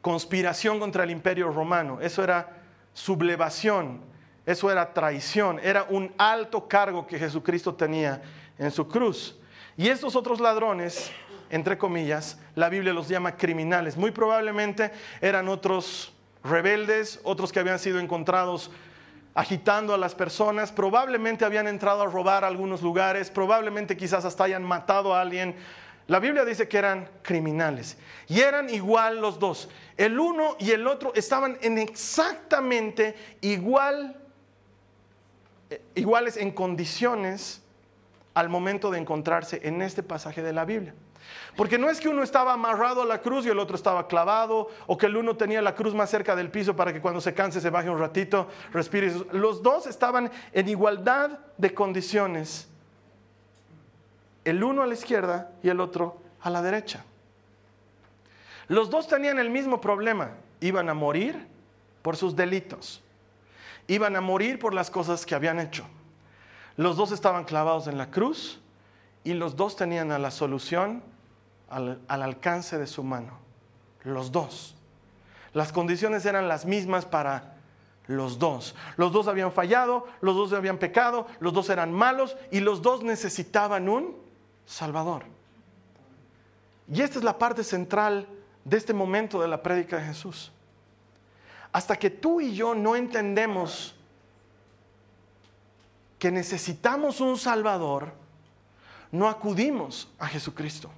conspiración 0.00 0.78
contra 0.78 1.04
el 1.04 1.10
imperio 1.10 1.50
romano, 1.50 1.98
eso 2.00 2.22
era 2.22 2.62
sublevación, 2.92 4.00
eso 4.44 4.70
era 4.70 4.92
traición, 4.92 5.58
era 5.62 5.84
un 5.88 6.12
alto 6.18 6.68
cargo 6.68 7.06
que 7.06 7.18
Jesucristo 7.18 7.74
tenía 7.74 8.22
en 8.58 8.70
su 8.70 8.86
cruz. 8.86 9.38
Y 9.76 9.88
estos 9.88 10.14
otros 10.14 10.40
ladrones, 10.40 11.10
entre 11.50 11.78
comillas, 11.78 12.38
la 12.54 12.68
Biblia 12.68 12.92
los 12.92 13.08
llama 13.08 13.36
criminales. 13.36 13.96
Muy 13.96 14.10
probablemente 14.10 14.92
eran 15.20 15.48
otros 15.48 16.12
rebeldes, 16.44 17.20
otros 17.24 17.50
que 17.50 17.60
habían 17.60 17.78
sido 17.78 17.98
encontrados 17.98 18.70
agitando 19.34 19.92
a 19.94 19.98
las 19.98 20.14
personas, 20.14 20.70
probablemente 20.70 21.44
habían 21.44 21.66
entrado 21.66 22.02
a 22.02 22.06
robar 22.06 22.44
algunos 22.44 22.82
lugares, 22.82 23.30
probablemente 23.30 23.96
quizás 23.96 24.24
hasta 24.24 24.44
hayan 24.44 24.62
matado 24.62 25.12
a 25.14 25.20
alguien. 25.20 25.56
La 26.06 26.20
Biblia 26.20 26.44
dice 26.44 26.68
que 26.68 26.76
eran 26.76 27.08
criminales 27.22 27.96
y 28.28 28.40
eran 28.40 28.68
igual 28.68 29.20
los 29.20 29.38
dos. 29.38 29.70
El 29.96 30.18
uno 30.18 30.56
y 30.58 30.72
el 30.72 30.86
otro 30.86 31.14
estaban 31.14 31.56
en 31.62 31.78
exactamente 31.78 33.14
igual, 33.40 34.16
eh, 35.70 35.80
iguales 35.94 36.36
en 36.36 36.50
condiciones 36.50 37.62
al 38.34 38.48
momento 38.48 38.90
de 38.90 38.98
encontrarse 38.98 39.60
en 39.62 39.80
este 39.80 40.02
pasaje 40.02 40.42
de 40.42 40.52
la 40.52 40.64
Biblia. 40.64 40.94
Porque 41.56 41.78
no 41.78 41.88
es 41.88 42.00
que 42.00 42.08
uno 42.08 42.22
estaba 42.22 42.52
amarrado 42.52 43.02
a 43.02 43.06
la 43.06 43.22
cruz 43.22 43.46
y 43.46 43.48
el 43.48 43.58
otro 43.58 43.76
estaba 43.76 44.06
clavado, 44.06 44.68
o 44.86 44.98
que 44.98 45.06
el 45.06 45.16
uno 45.16 45.36
tenía 45.36 45.62
la 45.62 45.74
cruz 45.74 45.94
más 45.94 46.10
cerca 46.10 46.36
del 46.36 46.50
piso 46.50 46.76
para 46.76 46.92
que 46.92 47.00
cuando 47.00 47.20
se 47.20 47.32
canse 47.32 47.60
se 47.60 47.70
baje 47.70 47.88
un 47.88 47.98
ratito, 47.98 48.48
respire. 48.72 49.10
Los 49.32 49.62
dos 49.62 49.86
estaban 49.86 50.30
en 50.52 50.68
igualdad 50.68 51.38
de 51.56 51.72
condiciones. 51.72 52.68
El 54.44 54.62
uno 54.62 54.82
a 54.82 54.86
la 54.86 54.94
izquierda 54.94 55.50
y 55.62 55.68
el 55.68 55.80
otro 55.80 56.18
a 56.40 56.50
la 56.50 56.62
derecha. 56.62 57.04
Los 58.68 58.90
dos 58.90 59.08
tenían 59.08 59.38
el 59.38 59.50
mismo 59.50 59.80
problema. 59.80 60.32
Iban 60.60 60.88
a 60.88 60.94
morir 60.94 61.46
por 62.02 62.16
sus 62.16 62.36
delitos. 62.36 63.02
Iban 63.86 64.16
a 64.16 64.20
morir 64.20 64.58
por 64.58 64.74
las 64.74 64.90
cosas 64.90 65.26
que 65.26 65.34
habían 65.34 65.60
hecho. 65.60 65.86
Los 66.76 66.96
dos 66.96 67.12
estaban 67.12 67.44
clavados 67.44 67.86
en 67.86 67.98
la 67.98 68.10
cruz 68.10 68.60
y 69.22 69.34
los 69.34 69.56
dos 69.56 69.76
tenían 69.76 70.10
a 70.12 70.18
la 70.18 70.30
solución 70.30 71.02
al, 71.68 72.00
alcance 72.08 72.78
de 72.78 72.86
su 72.86 73.02
mano. 73.02 73.38
Los 74.02 74.32
dos. 74.32 74.74
Las 75.52 75.72
condiciones 75.72 76.26
eran 76.26 76.48
las 76.48 76.66
mismas 76.66 77.04
para 77.04 77.56
los 78.06 78.38
dos. 78.38 78.74
Los 78.96 79.12
dos 79.12 79.28
habían 79.28 79.52
fallado, 79.52 80.06
los 80.20 80.34
dos 80.34 80.52
habían 80.52 80.78
pecado, 80.78 81.26
los 81.40 81.52
dos 81.52 81.70
eran 81.70 81.92
malos 81.92 82.36
y 82.50 82.60
los 82.60 82.82
dos 82.82 83.02
necesitaban 83.02 83.88
un 83.88 84.23
Salvador. 84.66 85.24
Y 86.92 87.00
esta 87.00 87.18
es 87.18 87.24
la 87.24 87.38
parte 87.38 87.64
central 87.64 88.28
de 88.64 88.76
este 88.76 88.92
momento 88.92 89.40
de 89.40 89.48
la 89.48 89.62
prédica 89.62 89.98
de 89.98 90.06
Jesús. 90.06 90.52
Hasta 91.72 91.96
que 91.96 92.10
tú 92.10 92.40
y 92.40 92.54
yo 92.54 92.74
no 92.74 92.94
entendemos 92.96 93.94
que 96.18 96.30
necesitamos 96.30 97.20
un 97.20 97.36
Salvador, 97.36 98.12
no 99.10 99.28
acudimos 99.28 100.08
a 100.18 100.26
Jesucristo. 100.26 100.90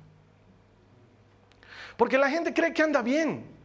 Porque 1.97 2.19
la 2.19 2.31
gente 2.31 2.53
cree 2.53 2.73
que 2.73 2.83
anda 2.83 3.03
bien. 3.03 3.57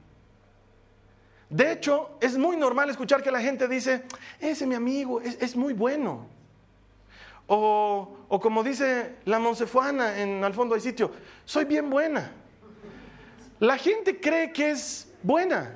De 1.50 1.72
hecho, 1.72 2.18
es 2.22 2.38
muy 2.38 2.56
normal 2.56 2.90
escuchar 2.90 3.22
que 3.22 3.30
la 3.30 3.42
gente 3.42 3.68
dice, 3.68 4.06
ese 4.40 4.66
mi 4.66 4.74
amigo 4.74 5.20
es, 5.20 5.56
muy 5.56 5.74
bueno. 5.74 6.26
O, 7.54 8.18
o, 8.30 8.40
como 8.40 8.64
dice 8.64 9.18
la 9.26 9.38
Monsefuana 9.38 10.22
en 10.22 10.42
Al 10.42 10.54
fondo 10.54 10.74
del 10.74 10.82
sitio, 10.82 11.12
soy 11.44 11.66
bien 11.66 11.90
buena. 11.90 12.32
La 13.60 13.78
gente 13.78 14.22
cree 14.22 14.54
que 14.54 14.72
es 14.72 15.12
buena. 15.22 15.76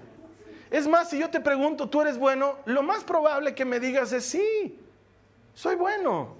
Es 0.72 0.88
más, 0.88 1.10
si 1.10 1.20
yo 1.20 1.29
te 1.29 1.41
pregunto, 1.41 1.89
¿tú 1.89 2.01
eres 2.01 2.17
bueno? 2.17 2.60
Lo 2.65 2.82
más 2.82 3.03
probable 3.03 3.53
que 3.53 3.65
me 3.65 3.79
digas 3.79 4.13
es 4.13 4.25
sí, 4.25 4.79
soy 5.53 5.75
bueno. 5.75 6.36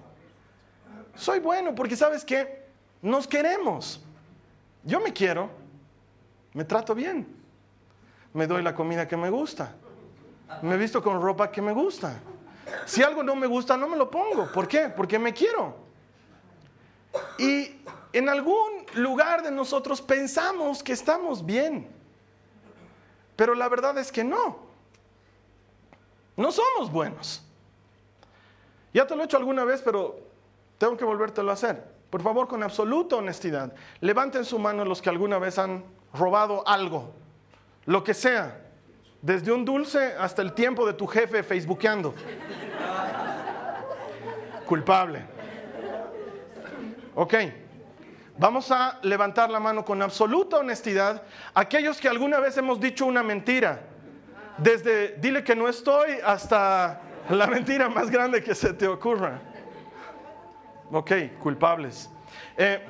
Soy 1.14 1.40
bueno 1.40 1.74
porque 1.74 1.96
sabes 1.96 2.24
que 2.24 2.64
nos 3.02 3.28
queremos. 3.28 4.02
Yo 4.84 5.00
me 5.00 5.12
quiero 5.12 5.50
me 6.56 6.64
trato 6.64 6.94
bien, 6.94 7.26
me 8.32 8.46
doy 8.46 8.62
la 8.62 8.74
comida 8.74 9.06
que 9.06 9.14
me 9.14 9.28
gusta, 9.28 9.74
me 10.62 10.78
visto 10.78 11.02
con 11.02 11.20
ropa 11.20 11.52
que 11.52 11.60
me 11.60 11.72
gusta, 11.72 12.18
Si 12.84 13.02
algo 13.02 13.22
no 13.22 13.34
me 13.34 13.46
gusta, 13.46 13.76
no 13.76 13.88
me 13.88 13.96
lo 13.96 14.10
pongo. 14.10 14.50
¿Por 14.52 14.66
qué? 14.66 14.88
Porque 14.88 15.18
me 15.18 15.32
quiero. 15.32 15.76
Y 17.38 17.80
en 18.12 18.28
algún 18.28 18.84
lugar 18.94 19.42
de 19.42 19.50
nosotros 19.50 20.00
pensamos 20.02 20.82
que 20.82 20.92
estamos 20.92 21.44
bien. 21.44 21.88
Pero 23.36 23.54
la 23.54 23.68
verdad 23.68 23.98
es 23.98 24.10
que 24.10 24.24
no. 24.24 24.58
No 26.36 26.52
somos 26.52 26.90
buenos. 26.90 27.42
Ya 28.92 29.06
te 29.06 29.14
lo 29.14 29.22
he 29.22 29.24
hecho 29.26 29.36
alguna 29.36 29.64
vez, 29.64 29.82
pero 29.82 30.18
tengo 30.78 30.96
que 30.96 31.04
volvértelo 31.04 31.50
a 31.50 31.54
hacer. 31.54 31.96
Por 32.10 32.22
favor, 32.22 32.48
con 32.48 32.62
absoluta 32.62 33.16
honestidad, 33.16 33.74
levanten 34.00 34.44
su 34.44 34.58
mano 34.58 34.84
los 34.84 35.02
que 35.02 35.10
alguna 35.10 35.38
vez 35.38 35.58
han 35.58 35.84
robado 36.14 36.66
algo, 36.66 37.12
lo 37.84 38.04
que 38.04 38.14
sea, 38.14 38.65
desde 39.26 39.50
un 39.50 39.64
dulce 39.64 40.14
hasta 40.16 40.40
el 40.40 40.52
tiempo 40.52 40.86
de 40.86 40.92
tu 40.92 41.04
jefe 41.04 41.42
facebookeando. 41.42 42.14
Culpable. 44.64 45.24
Ok. 47.16 47.34
Vamos 48.38 48.70
a 48.70 49.00
levantar 49.02 49.50
la 49.50 49.58
mano 49.58 49.84
con 49.84 50.00
absoluta 50.00 50.58
honestidad 50.58 51.24
aquellos 51.54 52.00
que 52.00 52.08
alguna 52.08 52.38
vez 52.38 52.56
hemos 52.56 52.78
dicho 52.78 53.04
una 53.04 53.24
mentira. 53.24 53.80
Desde 54.58 55.16
dile 55.16 55.42
que 55.42 55.56
no 55.56 55.68
estoy 55.68 56.18
hasta 56.24 57.00
la 57.28 57.48
mentira 57.48 57.88
más 57.88 58.08
grande 58.08 58.44
que 58.44 58.54
se 58.54 58.74
te 58.74 58.86
ocurra. 58.86 59.40
Ok, 60.92 61.10
culpables. 61.40 62.08
Eh, 62.56 62.80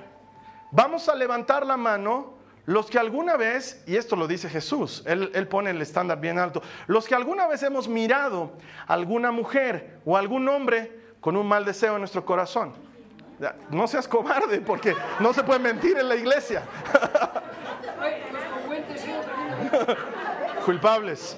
vamos 0.71 1.09
a 1.09 1.15
levantar 1.15 1.65
la 1.65 1.79
mano 1.79 2.36
los 2.67 2.91
que 2.91 2.99
alguna 2.99 3.37
vez, 3.37 3.83
y 3.87 3.97
esto 3.97 4.17
lo 4.17 4.27
dice 4.27 4.49
Jesús, 4.49 5.03
él, 5.07 5.31
él, 5.35 5.49
pone 5.49 5.71
el 5.71 5.81
estándar 5.81 6.21
bien 6.21 6.39
alto, 6.39 6.63
los 6.89 7.07
que 7.07 7.15
alguna 7.15 7.47
vez 7.47 7.63
hemos 7.63 7.89
mirado 7.89 8.53
a 8.87 8.95
alguna 8.95 9.31
mujer 9.31 10.01
o 10.05 10.17
algún 10.17 10.49
hombre 10.49 11.01
con 11.21 11.37
un 11.37 11.47
mal 11.47 11.65
deseo 11.65 11.95
en 11.95 12.01
nuestro 12.01 12.25
corazón. 12.25 12.75
No 13.71 13.87
seas 13.87 14.09
cobarde 14.09 14.61
porque 14.61 14.95
no 15.21 15.35
se 15.35 15.43
puede 15.43 15.61
mentir 15.61 15.99
en 15.99 16.09
la 16.09 16.17
iglesia. 16.17 16.63
Culpables. 20.65 21.37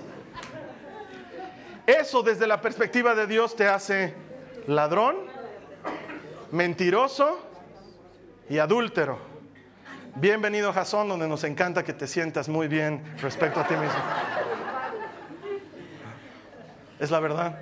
Eso 1.87 2.23
desde 2.23 2.47
la 2.47 2.61
perspectiva 2.61 3.15
de 3.15 3.27
Dios 3.27 3.57
te 3.57 3.67
hace 3.67 4.15
ladrón, 4.67 5.17
mentiroso 6.53 7.39
y 8.49 8.59
adúltero. 8.59 9.28
Bienvenido 10.21 10.73
Jasón, 10.73 11.09
donde 11.09 11.29
nos 11.29 11.45
encanta 11.45 11.85
que 11.85 11.93
te 11.93 12.09
sientas 12.09 12.49
muy 12.49 12.67
bien 12.67 13.05
respecto 13.21 13.61
a 13.61 13.69
ti 13.69 13.75
mismo. 13.75 14.01
Es 16.99 17.13
la 17.13 17.21
verdad. 17.21 17.61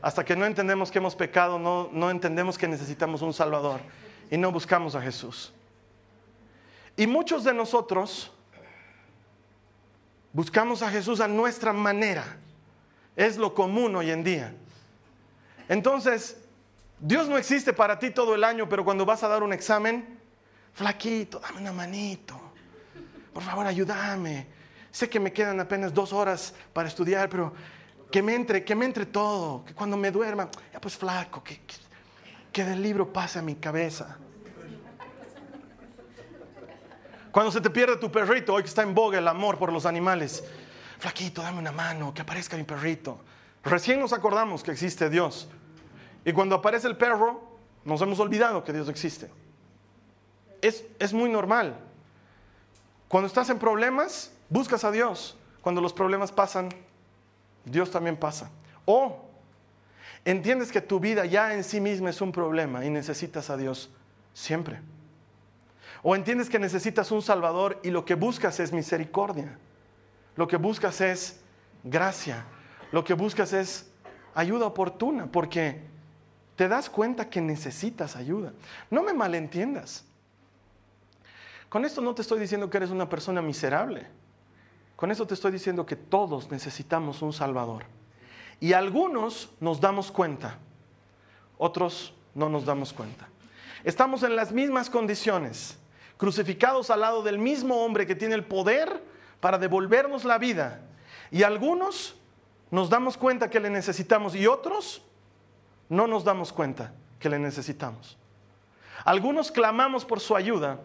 Hasta 0.00 0.24
que 0.24 0.34
no 0.34 0.46
entendemos 0.46 0.90
que 0.90 0.96
hemos 0.96 1.14
pecado, 1.14 1.58
no, 1.58 1.90
no 1.92 2.10
entendemos 2.10 2.56
que 2.56 2.66
necesitamos 2.66 3.20
un 3.20 3.34
Salvador 3.34 3.80
y 4.30 4.38
no 4.38 4.50
buscamos 4.50 4.94
a 4.94 5.02
Jesús. 5.02 5.52
Y 6.96 7.06
muchos 7.06 7.44
de 7.44 7.52
nosotros 7.52 8.32
buscamos 10.32 10.80
a 10.80 10.90
Jesús 10.90 11.20
a 11.20 11.28
nuestra 11.28 11.74
manera. 11.74 12.24
Es 13.16 13.36
lo 13.36 13.52
común 13.52 13.94
hoy 13.96 14.10
en 14.10 14.24
día. 14.24 14.54
Entonces, 15.68 16.42
Dios 17.00 17.28
no 17.28 17.36
existe 17.36 17.74
para 17.74 17.98
ti 17.98 18.08
todo 18.08 18.34
el 18.34 18.44
año, 18.44 18.66
pero 18.66 18.82
cuando 18.82 19.04
vas 19.04 19.22
a 19.22 19.28
dar 19.28 19.42
un 19.42 19.52
examen, 19.52 20.21
flaquito, 20.72 21.40
dame 21.40 21.60
una 21.60 21.72
manito. 21.72 22.40
Por 23.32 23.42
favor, 23.42 23.66
ayúdame. 23.66 24.46
Sé 24.90 25.08
que 25.08 25.18
me 25.18 25.32
quedan 25.32 25.58
apenas 25.58 25.94
dos 25.94 26.12
horas 26.12 26.54
para 26.72 26.88
estudiar, 26.88 27.28
pero 27.28 27.52
que 28.10 28.22
me 28.22 28.34
entre, 28.34 28.62
que 28.62 28.74
me 28.74 28.84
entre 28.84 29.06
todo, 29.06 29.64
que 29.64 29.74
cuando 29.74 29.96
me 29.96 30.10
duerma, 30.10 30.50
ya 30.72 30.80
pues 30.80 30.96
flaco, 30.96 31.42
que, 31.42 31.62
que, 32.52 32.64
del 32.64 32.82
libro 32.82 33.10
pase 33.10 33.38
a 33.38 33.42
mi 33.42 33.54
cabeza. 33.54 34.18
Cuando 37.30 37.50
se 37.50 37.62
te 37.62 37.70
pierde 37.70 37.96
tu 37.96 38.12
perrito, 38.12 38.52
hoy 38.52 38.62
que 38.62 38.68
está 38.68 38.82
en 38.82 38.94
boga 38.94 39.18
el 39.18 39.26
amor 39.26 39.58
por 39.58 39.72
los 39.72 39.86
animales, 39.86 40.44
flaquito, 40.98 41.40
dame 41.40 41.58
una 41.58 41.72
mano, 41.72 42.12
que 42.12 42.20
aparezca 42.20 42.58
mi 42.58 42.64
perrito. 42.64 43.18
Recién 43.64 43.98
nos 43.98 44.12
acordamos 44.12 44.62
que 44.62 44.72
existe 44.72 45.08
Dios. 45.08 45.48
Y 46.26 46.32
cuando 46.34 46.56
aparece 46.56 46.88
el 46.88 46.98
perro, 46.98 47.58
nos 47.86 48.02
hemos 48.02 48.20
olvidado 48.20 48.62
que 48.62 48.74
Dios 48.74 48.90
existe. 48.90 49.30
Es, 50.62 50.86
es 50.98 51.12
muy 51.12 51.30
normal. 51.30 51.76
Cuando 53.08 53.26
estás 53.26 53.50
en 53.50 53.58
problemas, 53.58 54.32
buscas 54.48 54.84
a 54.84 54.90
Dios. 54.90 55.36
Cuando 55.60 55.82
los 55.82 55.92
problemas 55.92 56.32
pasan, 56.32 56.70
Dios 57.66 57.90
también 57.90 58.16
pasa. 58.16 58.50
O 58.86 59.24
entiendes 60.24 60.72
que 60.72 60.80
tu 60.80 60.98
vida 60.98 61.26
ya 61.26 61.52
en 61.52 61.62
sí 61.62 61.80
misma 61.80 62.08
es 62.08 62.22
un 62.22 62.32
problema 62.32 62.84
y 62.84 62.90
necesitas 62.90 63.50
a 63.50 63.58
Dios 63.58 63.90
siempre. 64.32 64.80
O 66.02 66.16
entiendes 66.16 66.48
que 66.48 66.58
necesitas 66.58 67.10
un 67.12 67.22
Salvador 67.22 67.78
y 67.82 67.90
lo 67.90 68.04
que 68.04 68.14
buscas 68.14 68.58
es 68.60 68.72
misericordia. 68.72 69.58
Lo 70.34 70.48
que 70.48 70.56
buscas 70.56 71.00
es 71.00 71.40
gracia. 71.84 72.44
Lo 72.90 73.04
que 73.04 73.14
buscas 73.14 73.52
es 73.52 73.90
ayuda 74.34 74.66
oportuna 74.66 75.26
porque 75.26 75.82
te 76.56 76.66
das 76.66 76.90
cuenta 76.90 77.30
que 77.30 77.40
necesitas 77.40 78.16
ayuda. 78.16 78.52
No 78.90 79.02
me 79.02 79.12
malentiendas. 79.12 80.04
Con 81.72 81.86
esto 81.86 82.02
no 82.02 82.14
te 82.14 82.20
estoy 82.20 82.38
diciendo 82.38 82.68
que 82.68 82.76
eres 82.76 82.90
una 82.90 83.08
persona 83.08 83.40
miserable. 83.40 84.06
Con 84.94 85.10
eso 85.10 85.26
te 85.26 85.32
estoy 85.32 85.52
diciendo 85.52 85.86
que 85.86 85.96
todos 85.96 86.50
necesitamos 86.50 87.22
un 87.22 87.32
Salvador. 87.32 87.84
Y 88.60 88.74
algunos 88.74 89.48
nos 89.58 89.80
damos 89.80 90.12
cuenta, 90.12 90.58
otros 91.56 92.12
no 92.34 92.50
nos 92.50 92.66
damos 92.66 92.92
cuenta. 92.92 93.26
Estamos 93.84 94.22
en 94.22 94.36
las 94.36 94.52
mismas 94.52 94.90
condiciones, 94.90 95.78
crucificados 96.18 96.90
al 96.90 97.00
lado 97.00 97.22
del 97.22 97.38
mismo 97.38 97.82
hombre 97.82 98.06
que 98.06 98.16
tiene 98.16 98.34
el 98.34 98.44
poder 98.44 99.02
para 99.40 99.56
devolvernos 99.56 100.26
la 100.26 100.36
vida. 100.36 100.82
Y 101.30 101.42
algunos 101.42 102.16
nos 102.70 102.90
damos 102.90 103.16
cuenta 103.16 103.48
que 103.48 103.60
le 103.60 103.70
necesitamos 103.70 104.34
y 104.34 104.46
otros 104.46 105.00
no 105.88 106.06
nos 106.06 106.22
damos 106.22 106.52
cuenta 106.52 106.92
que 107.18 107.30
le 107.30 107.38
necesitamos. 107.38 108.18
Algunos 109.06 109.50
clamamos 109.50 110.04
por 110.04 110.20
su 110.20 110.36
ayuda 110.36 110.78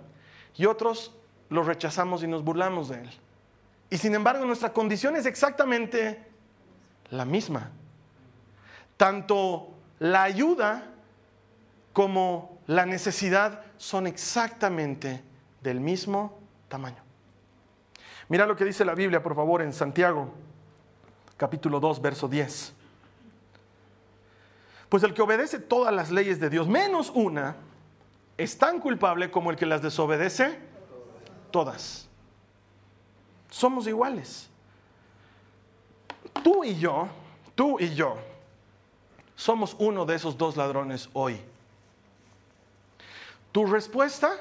y 0.57 0.65
otros 0.65 1.13
lo 1.49 1.63
rechazamos 1.63 2.23
y 2.23 2.27
nos 2.27 2.43
burlamos 2.43 2.89
de 2.89 3.01
él. 3.01 3.09
Y 3.89 3.97
sin 3.97 4.15
embargo 4.15 4.45
nuestra 4.45 4.73
condición 4.73 5.15
es 5.15 5.25
exactamente 5.25 6.27
la 7.09 7.25
misma. 7.25 7.71
Tanto 8.97 9.69
la 9.99 10.23
ayuda 10.23 10.91
como 11.93 12.59
la 12.67 12.85
necesidad 12.85 13.63
son 13.77 14.07
exactamente 14.07 15.23
del 15.61 15.79
mismo 15.79 16.39
tamaño. 16.67 17.01
Mira 18.29 18.45
lo 18.45 18.55
que 18.55 18.65
dice 18.65 18.83
la 18.83 18.93
Biblia, 18.93 19.23
por 19.23 19.35
favor, 19.35 19.61
en 19.61 19.71
Santiago, 19.71 20.33
capítulo 21.37 21.79
2, 21.79 22.01
verso 22.01 22.27
10. 22.27 22.73
Pues 24.89 25.03
el 25.03 25.13
que 25.13 25.21
obedece 25.21 25.59
todas 25.59 25.93
las 25.93 26.11
leyes 26.11 26.39
de 26.39 26.49
Dios, 26.49 26.67
menos 26.67 27.11
una, 27.13 27.55
es 28.37 28.57
tan 28.57 28.79
culpable 28.79 29.31
como 29.31 29.51
el 29.51 29.57
que 29.57 29.65
las 29.65 29.81
desobedece 29.81 30.59
todas 31.51 32.07
somos 33.49 33.87
iguales. 33.87 34.49
Tú 36.43 36.63
y 36.63 36.77
yo, 36.77 37.07
tú 37.55 37.77
y 37.79 37.93
yo, 37.93 38.17
somos 39.35 39.75
uno 39.79 40.05
de 40.05 40.15
esos 40.15 40.37
dos 40.37 40.55
ladrones 40.55 41.09
hoy. 41.13 41.39
Tu 43.51 43.65
respuesta 43.65 44.31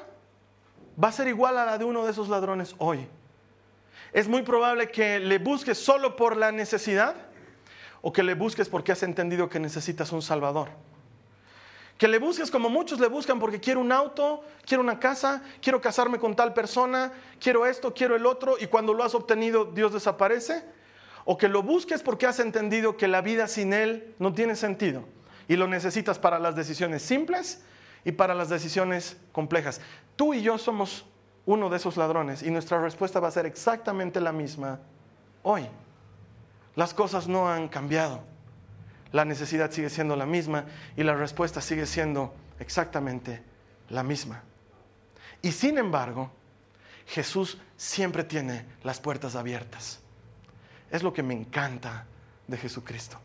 va 1.01 1.07
a 1.07 1.11
ser 1.11 1.27
igual 1.27 1.57
a 1.57 1.65
la 1.65 1.77
de 1.77 1.85
uno 1.85 2.05
de 2.05 2.11
esos 2.11 2.29
ladrones 2.29 2.75
hoy. 2.77 3.07
Es 4.13 4.27
muy 4.27 4.43
probable 4.43 4.89
que 4.89 5.19
le 5.19 5.37
busques 5.39 5.77
solo 5.77 6.15
por 6.15 6.37
la 6.37 6.51
necesidad 6.51 7.15
o 8.01 8.13
que 8.13 8.23
le 8.23 8.35
busques 8.35 8.69
porque 8.69 8.91
has 8.91 9.03
entendido 9.03 9.49
que 9.49 9.59
necesitas 9.59 10.11
un 10.11 10.21
Salvador. 10.21 10.69
Que 11.97 12.07
le 12.07 12.19
busques 12.19 12.51
como 12.51 12.69
muchos 12.69 12.99
le 12.99 13.07
buscan 13.07 13.39
porque 13.39 13.59
quiero 13.59 13.79
un 13.79 13.91
auto, 13.91 14.43
quiero 14.65 14.83
una 14.83 14.99
casa, 14.99 15.41
quiero 15.61 15.81
casarme 15.81 16.19
con 16.19 16.35
tal 16.35 16.53
persona, 16.53 17.11
quiero 17.39 17.65
esto, 17.65 17.93
quiero 17.93 18.15
el 18.15 18.25
otro, 18.25 18.55
y 18.59 18.67
cuando 18.67 18.93
lo 18.93 19.03
has 19.03 19.15
obtenido 19.15 19.65
Dios 19.65 19.93
desaparece. 19.93 20.63
O 21.25 21.37
que 21.37 21.49
lo 21.49 21.61
busques 21.61 22.03
porque 22.03 22.25
has 22.25 22.39
entendido 22.39 22.95
que 22.95 23.07
la 23.07 23.21
vida 23.21 23.47
sin 23.47 23.73
Él 23.73 24.15
no 24.17 24.33
tiene 24.33 24.55
sentido 24.55 25.03
y 25.47 25.55
lo 25.55 25.67
necesitas 25.67 26.19
para 26.19 26.39
las 26.39 26.55
decisiones 26.55 27.01
simples 27.01 27.61
y 28.05 28.13
para 28.13 28.33
las 28.33 28.47
decisiones 28.47 29.17
complejas. 29.31 29.81
Tú 30.15 30.33
y 30.33 30.41
yo 30.41 30.57
somos 30.57 31.05
uno 31.45 31.69
de 31.69 31.77
esos 31.77 31.97
ladrones 31.97 32.43
y 32.43 32.51
nuestra 32.51 32.79
respuesta 32.81 33.19
va 33.19 33.29
a 33.29 33.31
ser 33.31 33.45
exactamente 33.45 34.21
la 34.21 34.31
misma 34.31 34.79
hoy. 35.43 35.67
Las 36.75 36.93
cosas 36.93 37.27
no 37.27 37.49
han 37.49 37.67
cambiado 37.67 38.21
la 39.11 39.25
necesidad 39.25 39.71
sigue 39.71 39.89
siendo 39.89 40.15
la 40.15 40.25
misma 40.25 40.65
y 40.95 41.03
la 41.03 41.15
respuesta 41.15 41.61
sigue 41.61 41.85
siendo 41.85 42.33
exactamente 42.59 43.41
la 43.89 44.03
misma. 44.03 44.43
Y 45.41 45.51
sin 45.51 45.77
embargo, 45.77 46.31
Jesús 47.07 47.57
siempre 47.77 48.23
tiene 48.23 48.65
las 48.83 48.99
puertas 48.99 49.35
abiertas. 49.35 49.99
Es 50.91 51.03
lo 51.03 51.13
que 51.13 51.23
me 51.23 51.33
encanta 51.33 52.05
de 52.47 52.57
Jesucristo. 52.57 53.19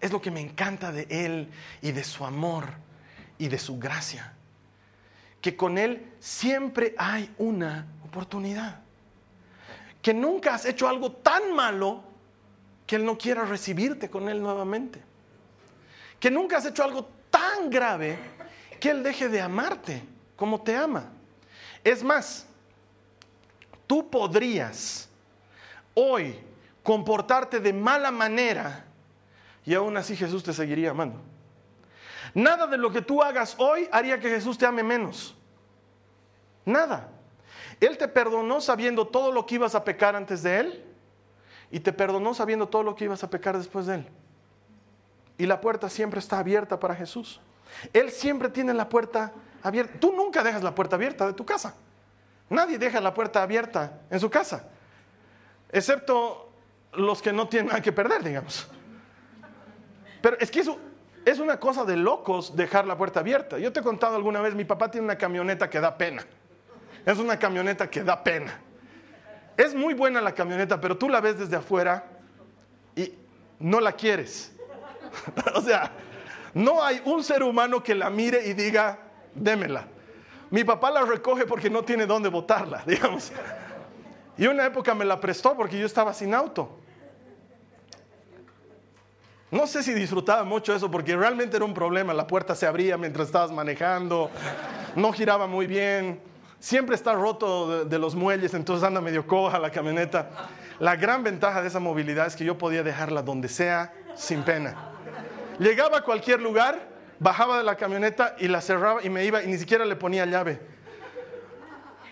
es 0.00 0.12
lo 0.12 0.22
que 0.22 0.30
me 0.30 0.40
encanta 0.40 0.92
de 0.92 1.06
Él 1.10 1.50
y 1.82 1.90
de 1.90 2.04
su 2.04 2.24
amor 2.24 2.66
y 3.36 3.48
de 3.48 3.58
su 3.58 3.78
gracia. 3.78 4.32
Que 5.40 5.56
con 5.56 5.76
Él 5.76 6.12
siempre 6.20 6.94
hay 6.96 7.34
una 7.38 7.86
oportunidad. 8.04 8.80
Que 10.00 10.14
nunca 10.14 10.54
has 10.54 10.66
hecho 10.66 10.88
algo 10.88 11.12
tan 11.12 11.52
malo 11.54 12.04
que 12.88 12.96
Él 12.96 13.04
no 13.04 13.18
quiera 13.18 13.44
recibirte 13.44 14.08
con 14.08 14.30
Él 14.30 14.40
nuevamente. 14.40 15.02
Que 16.18 16.30
nunca 16.30 16.56
has 16.56 16.64
hecho 16.64 16.82
algo 16.82 17.06
tan 17.28 17.68
grave 17.68 18.18
que 18.80 18.88
Él 18.88 19.02
deje 19.02 19.28
de 19.28 19.42
amarte 19.42 20.02
como 20.34 20.62
te 20.62 20.74
ama. 20.74 21.12
Es 21.84 22.02
más, 22.02 22.46
tú 23.86 24.08
podrías 24.08 25.06
hoy 25.92 26.40
comportarte 26.82 27.60
de 27.60 27.74
mala 27.74 28.10
manera 28.10 28.86
y 29.66 29.74
aún 29.74 29.94
así 29.98 30.16
Jesús 30.16 30.42
te 30.42 30.54
seguiría 30.54 30.92
amando. 30.92 31.20
Nada 32.32 32.66
de 32.66 32.78
lo 32.78 32.90
que 32.90 33.02
tú 33.02 33.22
hagas 33.22 33.54
hoy 33.58 33.86
haría 33.92 34.18
que 34.18 34.30
Jesús 34.30 34.56
te 34.56 34.64
ame 34.64 34.82
menos. 34.82 35.36
Nada. 36.64 37.10
Él 37.80 37.98
te 37.98 38.08
perdonó 38.08 38.62
sabiendo 38.62 39.06
todo 39.06 39.30
lo 39.30 39.44
que 39.44 39.56
ibas 39.56 39.74
a 39.74 39.84
pecar 39.84 40.16
antes 40.16 40.42
de 40.42 40.60
Él 40.60 40.87
y 41.70 41.80
te 41.80 41.92
perdonó 41.92 42.34
sabiendo 42.34 42.68
todo 42.68 42.82
lo 42.82 42.94
que 42.94 43.04
ibas 43.04 43.22
a 43.24 43.30
pecar 43.30 43.56
después 43.56 43.86
de 43.86 43.96
Él. 43.96 44.08
Y 45.36 45.46
la 45.46 45.60
puerta 45.60 45.88
siempre 45.88 46.18
está 46.20 46.38
abierta 46.38 46.80
para 46.80 46.94
Jesús. 46.94 47.40
Él 47.92 48.10
siempre 48.10 48.48
tiene 48.48 48.74
la 48.74 48.88
puerta 48.88 49.32
abierta. 49.62 49.98
Tú 50.00 50.12
nunca 50.12 50.42
dejas 50.42 50.62
la 50.62 50.74
puerta 50.74 50.96
abierta 50.96 51.26
de 51.26 51.32
tu 51.32 51.44
casa. 51.44 51.74
Nadie 52.50 52.78
deja 52.78 53.00
la 53.00 53.12
puerta 53.12 53.42
abierta 53.42 54.00
en 54.10 54.18
su 54.18 54.30
casa, 54.30 54.68
excepto 55.70 56.50
los 56.94 57.20
que 57.20 57.30
no 57.30 57.46
tienen 57.46 57.68
nada 57.68 57.82
que 57.82 57.92
perder, 57.92 58.24
digamos. 58.24 58.66
Pero 60.22 60.38
es 60.40 60.50
que 60.50 60.64
es 61.26 61.38
una 61.38 61.60
cosa 61.60 61.84
de 61.84 61.96
locos 61.96 62.56
dejar 62.56 62.86
la 62.86 62.96
puerta 62.96 63.20
abierta. 63.20 63.58
Yo 63.58 63.70
te 63.70 63.80
he 63.80 63.82
contado 63.82 64.16
alguna 64.16 64.40
vez, 64.40 64.54
mi 64.54 64.64
papá 64.64 64.90
tiene 64.90 65.04
una 65.04 65.18
camioneta 65.18 65.68
que 65.68 65.78
da 65.78 65.98
pena. 65.98 66.24
Es 67.04 67.18
una 67.18 67.38
camioneta 67.38 67.88
que 67.90 68.02
da 68.02 68.24
pena. 68.24 68.58
Es 69.58 69.74
muy 69.74 69.92
buena 69.92 70.20
la 70.20 70.32
camioneta, 70.32 70.80
pero 70.80 70.96
tú 70.96 71.08
la 71.08 71.20
ves 71.20 71.36
desde 71.36 71.56
afuera 71.56 72.04
y 72.94 73.12
no 73.58 73.80
la 73.80 73.90
quieres. 73.90 74.52
o 75.54 75.60
sea, 75.60 75.90
no 76.54 76.80
hay 76.80 77.02
un 77.04 77.24
ser 77.24 77.42
humano 77.42 77.82
que 77.82 77.92
la 77.92 78.08
mire 78.08 78.46
y 78.46 78.52
diga, 78.52 79.00
démela. 79.34 79.84
Mi 80.50 80.62
papá 80.62 80.92
la 80.92 81.02
recoge 81.02 81.44
porque 81.44 81.68
no 81.68 81.82
tiene 81.82 82.06
dónde 82.06 82.28
botarla, 82.28 82.82
digamos. 82.86 83.32
Y 84.36 84.46
una 84.46 84.64
época 84.64 84.94
me 84.94 85.04
la 85.04 85.18
prestó 85.18 85.56
porque 85.56 85.76
yo 85.76 85.86
estaba 85.86 86.14
sin 86.14 86.34
auto. 86.34 86.78
No 89.50 89.66
sé 89.66 89.82
si 89.82 89.92
disfrutaba 89.92 90.44
mucho 90.44 90.72
eso 90.72 90.88
porque 90.88 91.16
realmente 91.16 91.56
era 91.56 91.64
un 91.64 91.74
problema. 91.74 92.14
La 92.14 92.28
puerta 92.28 92.54
se 92.54 92.64
abría 92.64 92.96
mientras 92.96 93.26
estabas 93.26 93.50
manejando, 93.50 94.30
no 94.94 95.12
giraba 95.12 95.48
muy 95.48 95.66
bien, 95.66 96.20
siempre 96.60 96.94
está 96.94 97.14
roto 97.14 97.84
de, 97.84 97.98
los 97.98 98.14
muelles, 98.14 98.54
entonces 98.54 98.86
anda 98.86 99.00
medio 99.00 99.26
coja 99.26 99.58
la 99.58 99.70
camioneta. 99.70 100.30
La 100.78 100.96
gran 100.96 101.22
ventaja 101.22 101.62
de 101.62 101.68
esa 101.68 101.80
movilidad 101.80 102.26
es 102.26 102.36
que 102.36 102.44
yo 102.44 102.58
podía 102.58 102.82
dejarla 102.82 103.22
donde 103.22 103.48
sea 103.48 103.92
sin 104.14 104.42
pena. 104.42 104.92
Llegaba 105.58 105.98
a 105.98 106.02
cualquier 106.02 106.40
lugar, 106.40 106.88
bajaba 107.18 107.58
de 107.58 107.64
la 107.64 107.76
camioneta 107.76 108.36
y 108.38 108.48
la 108.48 108.60
cerraba 108.60 109.02
y 109.02 109.10
me 109.10 109.24
iba 109.24 109.42
y 109.42 109.46
ni 109.48 109.58
siquiera 109.58 109.84
le 109.84 109.96
ponía 109.96 110.24
llave. 110.26 110.60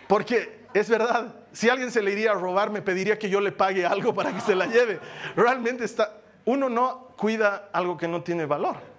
Porque 0.08 0.66
es 0.74 0.88
verdad, 0.88 1.34
si 1.52 1.68
alguien 1.68 1.90
se 1.90 2.02
le 2.02 2.12
iría 2.12 2.32
a 2.32 2.34
robar, 2.34 2.70
me 2.70 2.82
pediría 2.82 3.18
que 3.18 3.28
yo 3.28 3.40
le 3.40 3.52
pague 3.52 3.86
algo 3.86 4.14
para 4.14 4.32
que 4.32 4.40
se 4.40 4.54
la 4.54 4.66
lleve. 4.66 5.00
Realmente 5.34 5.84
está, 5.84 6.18
uno 6.44 6.68
no 6.68 7.14
cuida 7.16 7.70
algo 7.72 7.96
que 7.96 8.08
no 8.08 8.22
tiene 8.22 8.46
valor. 8.46 8.95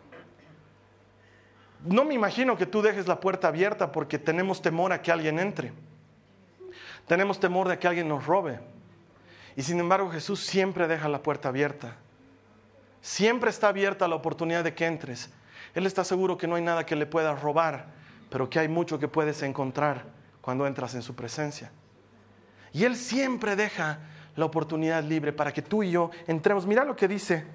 No 1.88 2.06
me 2.06 2.13
imagino 2.13 2.58
que 2.58 2.65
tú 2.65 2.82
dejes 2.82 3.08
la 3.08 3.19
puerta 3.19 3.47
abierta 3.47 3.91
porque 3.91 4.19
tenemos 4.19 4.62
temor 4.62 4.91
a 4.91 5.02
que 5.02 5.12
alguien 5.12 5.39
entre. 5.39 5.71
Tenemos 7.08 7.39
temor 7.39 7.67
de 7.69 7.80
que 7.80 7.88
alguien 7.88 8.08
nos 8.08 8.26
robe. 8.26 8.60
Y 9.56 9.63
sin 9.63 9.80
embargo 9.80 10.12
Jesús 10.12 10.41
siempre 10.41 10.88
deja 10.88 11.08
la 11.08 11.23
puerta 11.23 11.50
abierta. 11.50 11.95
Siempre 13.02 13.50
está 13.50 13.69
abierta 13.69 14.08
la 14.08 14.15
oportunidad 14.15 14.63
de 14.63 14.73
que 14.73 14.86
entres. 14.86 15.30
Él 15.73 15.86
está 15.86 16.04
seguro 16.04 16.38
que 16.38 16.47
no 16.47 16.56
hay 16.56 16.62
nada 16.62 16.86
que 16.86 16.95
le 16.95 17.06
pueda 17.06 17.34
robar, 17.34 17.88
pero 18.30 18.50
que 18.50 18.60
hay 18.60 18.67
mucho 18.67 19.00
que 19.00 19.08
puedes 19.08 19.41
encontrar 19.43 20.06
cuando 20.41 20.67
entras 20.67 20.93
en 20.95 21.02
su 21.02 21.15
presencia. 21.15 21.71
Y 22.73 22.84
Él 22.84 22.95
siempre 22.95 23.56
deja 23.56 24.00
la 24.36 24.45
oportunidad 24.45 25.04
libre 25.04 25.34
para 25.34 25.52
que 25.52 25.62
tú 25.62 25.84
y 25.84 25.91
yo 25.91 26.12
entremos. 26.28 26.65
Mira 26.67 26.84
lo 26.84 26.95
que 26.95 27.08
dice 27.08 27.45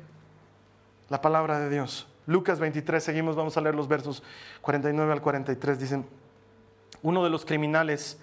la 1.08 1.20
palabra 1.20 1.58
de 1.58 1.70
Dios. 1.70 2.11
Lucas 2.26 2.60
23, 2.60 3.02
seguimos, 3.02 3.34
vamos 3.34 3.56
a 3.56 3.60
leer 3.60 3.74
los 3.74 3.88
versos 3.88 4.22
49 4.60 5.12
al 5.12 5.22
43. 5.22 5.78
Dicen, 5.78 6.06
uno 7.02 7.24
de 7.24 7.30
los 7.30 7.44
criminales 7.44 8.18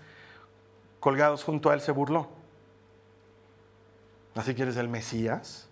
colgados 1.00 1.44
junto 1.44 1.70
a 1.70 1.74
él 1.74 1.82
se 1.82 1.92
burló. 1.92 2.30
¿Así 4.36 4.56
que 4.56 4.62
eres 4.62 4.78
el 4.78 4.88
Mesías? 4.88 5.68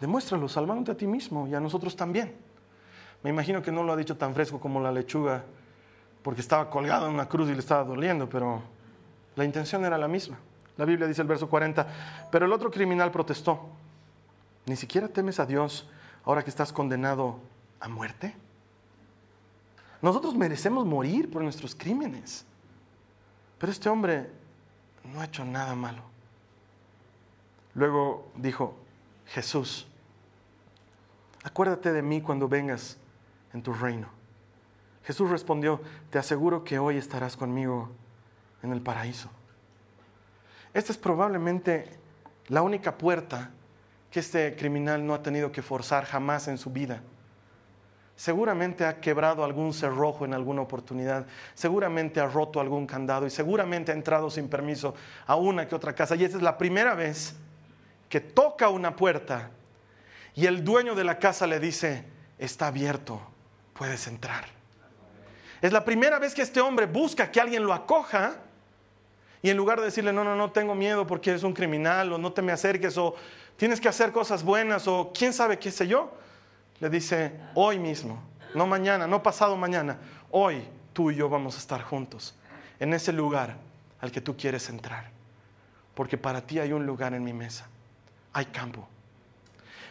Demuéstralo, 0.00 0.48
salvándote 0.48 0.92
a 0.92 0.96
ti 0.96 1.06
mismo 1.06 1.46
y 1.46 1.54
a 1.54 1.60
nosotros 1.60 1.94
también. 1.96 2.34
Me 3.22 3.30
imagino 3.30 3.62
que 3.62 3.70
no 3.70 3.82
lo 3.82 3.92
ha 3.92 3.96
dicho 3.96 4.16
tan 4.16 4.34
fresco 4.34 4.58
como 4.58 4.80
la 4.80 4.90
lechuga, 4.90 5.44
porque 6.22 6.40
estaba 6.40 6.70
colgado 6.70 7.06
en 7.06 7.14
una 7.14 7.28
cruz 7.28 7.48
y 7.50 7.52
le 7.52 7.60
estaba 7.60 7.84
doliendo, 7.84 8.28
pero 8.28 8.62
la 9.36 9.44
intención 9.44 9.84
era 9.84 9.98
la 9.98 10.08
misma. 10.08 10.38
La 10.76 10.84
Biblia 10.84 11.06
dice 11.06 11.22
el 11.22 11.28
verso 11.28 11.48
40, 11.48 11.86
pero 12.30 12.46
el 12.46 12.52
otro 12.52 12.70
criminal 12.70 13.10
protestó, 13.10 13.68
¿ni 14.66 14.76
siquiera 14.76 15.08
temes 15.08 15.38
a 15.38 15.46
Dios 15.46 15.88
ahora 16.24 16.42
que 16.42 16.50
estás 16.50 16.72
condenado 16.72 17.38
a 17.80 17.88
muerte? 17.88 18.34
Nosotros 20.00 20.34
merecemos 20.34 20.84
morir 20.84 21.30
por 21.30 21.42
nuestros 21.42 21.74
crímenes, 21.74 22.44
pero 23.58 23.70
este 23.70 23.88
hombre 23.88 24.30
no 25.04 25.20
ha 25.20 25.24
hecho 25.24 25.44
nada 25.44 25.74
malo. 25.74 26.02
Luego 27.74 28.30
dijo, 28.36 28.76
Jesús, 29.26 29.86
acuérdate 31.44 31.92
de 31.92 32.02
mí 32.02 32.20
cuando 32.20 32.48
vengas 32.48 32.98
en 33.52 33.62
tu 33.62 33.72
reino. 33.72 34.08
Jesús 35.04 35.30
respondió, 35.30 35.80
te 36.10 36.18
aseguro 36.18 36.64
que 36.64 36.78
hoy 36.78 36.96
estarás 36.96 37.36
conmigo 37.36 37.90
en 38.62 38.72
el 38.72 38.80
paraíso. 38.80 39.30
Esta 40.74 40.92
es 40.92 40.98
probablemente 40.98 41.98
la 42.48 42.62
única 42.62 42.96
puerta 42.98 43.50
que 44.12 44.20
este 44.20 44.54
criminal 44.54 45.04
no 45.04 45.14
ha 45.14 45.22
tenido 45.22 45.50
que 45.50 45.62
forzar 45.62 46.04
jamás 46.04 46.46
en 46.46 46.58
su 46.58 46.70
vida. 46.70 47.00
Seguramente 48.14 48.84
ha 48.84 49.00
quebrado 49.00 49.42
algún 49.42 49.72
cerrojo 49.72 50.26
en 50.26 50.34
alguna 50.34 50.60
oportunidad, 50.60 51.26
seguramente 51.54 52.20
ha 52.20 52.26
roto 52.26 52.60
algún 52.60 52.86
candado 52.86 53.26
y 53.26 53.30
seguramente 53.30 53.90
ha 53.90 53.94
entrado 53.94 54.30
sin 54.30 54.48
permiso 54.48 54.94
a 55.26 55.34
una 55.36 55.66
que 55.66 55.74
otra 55.74 55.94
casa. 55.94 56.14
Y 56.14 56.24
esta 56.24 56.36
es 56.36 56.42
la 56.42 56.58
primera 56.58 56.94
vez 56.94 57.34
que 58.10 58.20
toca 58.20 58.68
una 58.68 58.94
puerta 58.94 59.48
y 60.34 60.44
el 60.44 60.62
dueño 60.62 60.94
de 60.94 61.04
la 61.04 61.18
casa 61.18 61.46
le 61.46 61.58
dice, 61.58 62.04
está 62.38 62.66
abierto, 62.66 63.18
puedes 63.72 64.06
entrar. 64.06 64.44
Es 65.62 65.72
la 65.72 65.86
primera 65.86 66.18
vez 66.18 66.34
que 66.34 66.42
este 66.42 66.60
hombre 66.60 66.84
busca 66.84 67.30
que 67.30 67.40
alguien 67.40 67.64
lo 67.64 67.72
acoja 67.72 68.34
y 69.40 69.50
en 69.50 69.56
lugar 69.56 69.78
de 69.78 69.86
decirle, 69.86 70.12
no, 70.12 70.22
no, 70.22 70.36
no 70.36 70.52
tengo 70.52 70.74
miedo 70.74 71.06
porque 71.06 71.30
eres 71.30 71.42
un 71.42 71.54
criminal 71.54 72.12
o 72.12 72.18
no 72.18 72.32
te 72.32 72.42
me 72.42 72.52
acerques 72.52 72.96
o 72.98 73.14
tienes 73.56 73.80
que 73.80 73.88
hacer 73.88 74.12
cosas 74.12 74.42
buenas 74.42 74.86
o 74.88 75.12
quién 75.16 75.32
sabe 75.32 75.58
qué 75.58 75.70
sé 75.70 75.86
yo, 75.86 76.12
le 76.80 76.90
dice, 76.90 77.32
hoy 77.54 77.78
mismo, 77.78 78.22
no 78.54 78.66
mañana, 78.66 79.06
no 79.06 79.22
pasado 79.22 79.56
mañana, 79.56 79.98
hoy 80.30 80.64
tú 80.92 81.10
y 81.10 81.16
yo 81.16 81.28
vamos 81.28 81.54
a 81.56 81.58
estar 81.58 81.82
juntos 81.82 82.34
en 82.80 82.92
ese 82.92 83.12
lugar 83.12 83.56
al 84.00 84.10
que 84.10 84.20
tú 84.20 84.36
quieres 84.36 84.68
entrar. 84.68 85.10
Porque 85.94 86.18
para 86.18 86.40
ti 86.40 86.58
hay 86.58 86.72
un 86.72 86.86
lugar 86.86 87.14
en 87.14 87.22
mi 87.22 87.32
mesa, 87.32 87.68
hay 88.32 88.46
campo. 88.46 88.88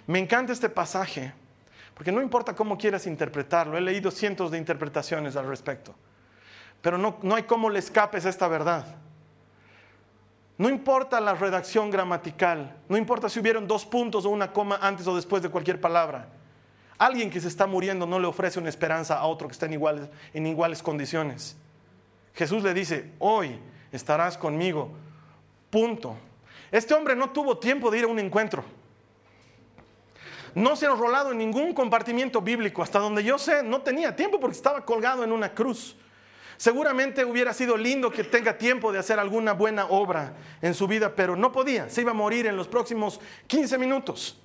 Me 0.08 0.20
encanta 0.20 0.52
este 0.52 0.68
pasaje 0.68 1.34
porque 1.94 2.12
no 2.12 2.22
importa 2.22 2.56
cómo 2.56 2.78
quieras 2.78 3.06
interpretarlo, 3.06 3.78
he 3.78 3.82
leído 3.82 4.10
cientos 4.10 4.50
de 4.52 4.58
interpretaciones 4.58 5.36
al 5.36 5.48
respecto, 5.48 5.94
pero 6.82 6.98
no, 6.98 7.20
no 7.22 7.36
hay 7.36 7.44
cómo 7.44 7.70
le 7.70 7.80
escapes 7.80 8.26
a 8.26 8.30
esta 8.30 8.48
verdad. 8.48 8.86
No 10.62 10.70
importa 10.70 11.20
la 11.20 11.34
redacción 11.34 11.90
gramatical, 11.90 12.78
no 12.88 12.96
importa 12.96 13.28
si 13.28 13.40
hubieron 13.40 13.68
dos 13.68 13.84
puntos 13.84 14.26
o 14.26 14.30
una 14.30 14.54
coma 14.54 14.78
antes 14.80 15.08
o 15.08 15.16
después 15.16 15.42
de 15.42 15.50
cualquier 15.50 15.82
palabra. 15.82 16.28
Alguien 17.00 17.32
que 17.32 17.42
se 17.42 17.48
está 17.48 17.66
muriendo 17.66 18.06
no 18.06 18.20
le 18.20 18.28
ofrece 18.28 18.60
una 18.60 18.70
esperanza 18.70 19.18
a 19.18 19.26
otro 19.26 19.48
que 19.48 19.54
está 19.54 19.66
en 19.66 19.74
iguales, 19.74 20.08
en 20.36 20.46
iguales 20.46 20.84
condiciones. 20.84 21.58
Jesús 22.36 22.62
le 22.62 22.76
dice, 22.76 23.10
hoy 23.18 23.58
estarás 23.92 24.38
conmigo. 24.38 24.92
Punto. 25.72 26.16
Este 26.70 26.94
hombre 26.94 27.16
no 27.16 27.32
tuvo 27.32 27.58
tiempo 27.58 27.90
de 27.90 27.98
ir 27.98 28.04
a 28.04 28.10
un 28.10 28.20
encuentro. 28.20 28.64
No 30.54 30.76
se 30.76 30.86
ha 30.86 30.92
enrolado 30.92 31.32
en 31.32 31.40
ningún 31.40 31.74
compartimiento 31.74 32.40
bíblico. 32.40 32.84
Hasta 32.84 33.00
donde 33.00 33.24
yo 33.24 33.40
sé, 33.40 33.64
no 33.64 33.82
tenía 33.82 34.16
tiempo 34.16 34.40
porque 34.40 34.58
estaba 34.58 34.86
colgado 34.86 35.24
en 35.24 35.32
una 35.32 35.56
cruz. 35.56 35.96
Seguramente 36.62 37.26
hubiera 37.26 37.56
sido 37.56 37.76
lindo 37.76 38.12
que 38.12 38.24
tenga 38.24 38.56
tiempo 38.56 38.92
de 38.92 39.00
hacer 39.00 39.18
alguna 39.18 39.54
buena 39.54 39.88
obra 39.88 40.34
en 40.62 40.76
su 40.76 40.86
vida, 40.86 41.16
pero 41.16 41.36
no 41.36 41.52
podía, 41.52 41.90
se 41.90 42.02
iba 42.02 42.12
a 42.12 42.14
morir 42.14 42.46
en 42.46 42.56
los 42.56 42.68
próximos 42.68 43.20
15 43.48 43.80
minutos. 43.80 44.40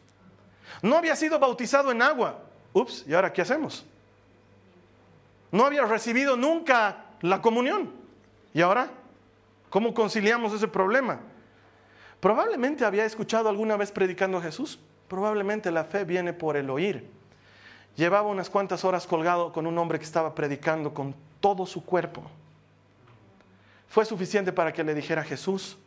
No 0.80 0.96
había 0.96 1.14
sido 1.14 1.38
bautizado 1.38 1.90
en 1.90 2.00
agua. 2.00 2.38
Ups, 2.72 3.04
¿y 3.06 3.12
ahora 3.12 3.34
qué 3.34 3.42
hacemos? 3.42 3.84
No 5.52 5.66
había 5.66 5.84
recibido 5.84 6.38
nunca 6.38 7.04
la 7.20 7.42
comunión. 7.42 7.92
¿Y 8.54 8.62
ahora? 8.62 8.88
¿Cómo 9.68 9.92
conciliamos 9.92 10.54
ese 10.54 10.68
problema? 10.68 11.20
Probablemente 12.18 12.86
había 12.86 13.04
escuchado 13.04 13.50
alguna 13.50 13.76
vez 13.76 13.92
predicando 13.92 14.38
a 14.38 14.40
Jesús. 14.40 14.78
Probablemente 15.06 15.70
la 15.70 15.84
fe 15.84 16.04
viene 16.04 16.32
por 16.32 16.56
el 16.56 16.70
oír. 16.70 17.10
Llevaba 17.94 18.26
unas 18.26 18.48
cuantas 18.48 18.86
horas 18.86 19.06
colgado 19.06 19.52
con 19.52 19.66
un 19.66 19.76
hombre 19.76 19.98
que 19.98 20.06
estaba 20.06 20.34
predicando 20.34 20.94
con 20.94 21.25
todo 21.46 21.64
su 21.64 21.84
cuerpo. 21.84 22.24
Fue 23.86 24.04
suficiente 24.04 24.52
para 24.52 24.72
que 24.72 24.82
le 24.82 24.96
dijera 24.96 25.22
Jesús, 25.22 25.78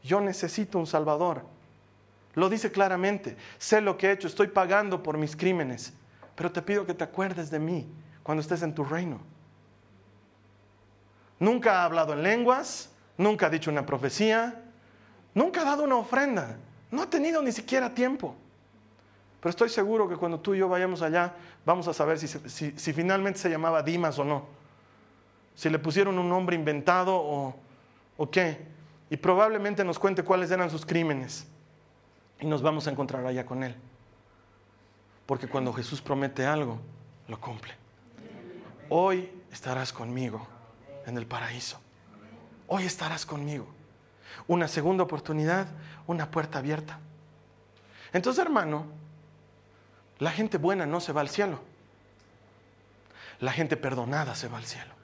yo 0.00 0.20
necesito 0.20 0.78
un 0.78 0.86
Salvador. 0.86 1.42
Lo 2.34 2.48
dice 2.48 2.70
claramente, 2.70 3.36
sé 3.58 3.80
lo 3.80 3.98
que 3.98 4.06
he 4.06 4.12
hecho, 4.12 4.28
estoy 4.28 4.46
pagando 4.46 5.02
por 5.02 5.18
mis 5.18 5.34
crímenes, 5.34 5.92
pero 6.36 6.52
te 6.52 6.62
pido 6.62 6.86
que 6.86 6.94
te 6.94 7.02
acuerdes 7.02 7.50
de 7.50 7.58
mí 7.58 7.84
cuando 8.22 8.42
estés 8.42 8.62
en 8.62 8.72
tu 8.72 8.84
reino. 8.84 9.18
Nunca 11.40 11.80
ha 11.80 11.84
hablado 11.84 12.12
en 12.12 12.22
lenguas, 12.22 12.90
nunca 13.16 13.46
ha 13.46 13.50
dicho 13.50 13.72
una 13.72 13.84
profecía, 13.84 14.62
nunca 15.34 15.62
ha 15.62 15.64
dado 15.64 15.82
una 15.82 15.96
ofrenda, 15.96 16.58
no 16.92 17.02
ha 17.02 17.10
tenido 17.10 17.42
ni 17.42 17.50
siquiera 17.50 17.92
tiempo. 17.92 18.36
Pero 19.40 19.50
estoy 19.50 19.68
seguro 19.68 20.08
que 20.08 20.14
cuando 20.14 20.38
tú 20.38 20.54
y 20.54 20.58
yo 20.58 20.68
vayamos 20.68 21.02
allá, 21.02 21.34
vamos 21.66 21.88
a 21.88 21.92
saber 21.92 22.20
si, 22.20 22.92
finalmente 22.92 23.40
se 23.40 23.50
llamaba 23.50 23.82
Dimas 23.82 24.16
o 24.20 24.24
no. 24.24 24.57
Si 25.58 25.68
le 25.68 25.80
pusieron 25.80 26.16
un 26.20 26.28
nombre 26.28 26.54
inventado 26.54 27.16
o, 27.16 27.52
o 28.16 28.30
qué. 28.30 28.64
Y 29.10 29.16
probablemente 29.16 29.82
nos 29.82 29.98
cuente 29.98 30.22
cuáles 30.22 30.52
eran 30.52 30.70
sus 30.70 30.86
crímenes. 30.86 31.48
Y 32.38 32.46
nos 32.46 32.62
vamos 32.62 32.86
a 32.86 32.92
encontrar 32.92 33.26
allá 33.26 33.44
con 33.44 33.64
Él. 33.64 33.74
Porque 35.26 35.48
cuando 35.48 35.72
Jesús 35.72 36.00
promete 36.00 36.46
algo, 36.46 36.78
lo 37.26 37.40
cumple. 37.40 37.74
Hoy 38.88 39.32
estarás 39.50 39.92
conmigo 39.92 40.46
en 41.06 41.16
el 41.16 41.26
paraíso. 41.26 41.80
Hoy 42.68 42.84
estarás 42.84 43.26
conmigo. 43.26 43.66
Una 44.46 44.68
segunda 44.68 45.02
oportunidad, 45.02 45.66
una 46.06 46.30
puerta 46.30 46.60
abierta. 46.60 47.00
Entonces, 48.12 48.44
hermano, 48.44 48.86
la 50.20 50.30
gente 50.30 50.56
buena 50.56 50.86
no 50.86 51.00
se 51.00 51.12
va 51.12 51.20
al 51.20 51.30
cielo. 51.30 51.58
La 53.40 53.50
gente 53.50 53.76
perdonada 53.76 54.36
se 54.36 54.46
va 54.46 54.58
al 54.58 54.64
cielo. 54.64 54.97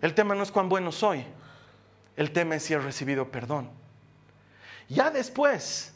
El 0.00 0.14
tema 0.14 0.34
no 0.34 0.42
es 0.42 0.50
cuán 0.50 0.68
bueno 0.68 0.92
soy. 0.92 1.24
El 2.16 2.32
tema 2.32 2.56
es 2.56 2.64
si 2.64 2.74
he 2.74 2.78
recibido 2.78 3.30
perdón. 3.30 3.70
Ya 4.88 5.10
después, 5.10 5.92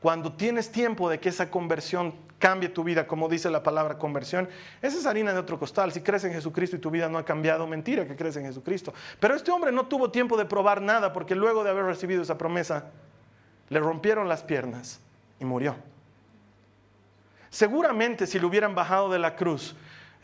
cuando 0.00 0.32
tienes 0.32 0.70
tiempo 0.70 1.08
de 1.08 1.20
que 1.20 1.28
esa 1.28 1.50
conversión 1.50 2.14
cambie 2.38 2.68
tu 2.68 2.84
vida, 2.84 3.06
como 3.06 3.28
dice 3.28 3.48
la 3.48 3.62
palabra 3.62 3.96
conversión, 3.96 4.48
esa 4.82 4.98
es 4.98 5.06
harina 5.06 5.32
de 5.32 5.38
otro 5.38 5.58
costal. 5.58 5.92
Si 5.92 6.02
crees 6.02 6.24
en 6.24 6.32
Jesucristo 6.32 6.76
y 6.76 6.78
tu 6.78 6.90
vida 6.90 7.08
no 7.08 7.16
ha 7.16 7.24
cambiado, 7.24 7.66
mentira 7.66 8.06
que 8.06 8.16
crees 8.16 8.36
en 8.36 8.44
Jesucristo. 8.44 8.92
Pero 9.18 9.34
este 9.34 9.50
hombre 9.50 9.72
no 9.72 9.86
tuvo 9.86 10.10
tiempo 10.10 10.36
de 10.36 10.44
probar 10.44 10.82
nada 10.82 11.12
porque 11.12 11.34
luego 11.34 11.64
de 11.64 11.70
haber 11.70 11.84
recibido 11.84 12.22
esa 12.22 12.36
promesa, 12.36 12.90
le 13.70 13.80
rompieron 13.80 14.28
las 14.28 14.42
piernas 14.42 15.00
y 15.40 15.44
murió. 15.44 15.76
Seguramente 17.48 18.26
si 18.26 18.38
lo 18.38 18.48
hubieran 18.48 18.74
bajado 18.74 19.08
de 19.08 19.18
la 19.18 19.36
cruz, 19.36 19.74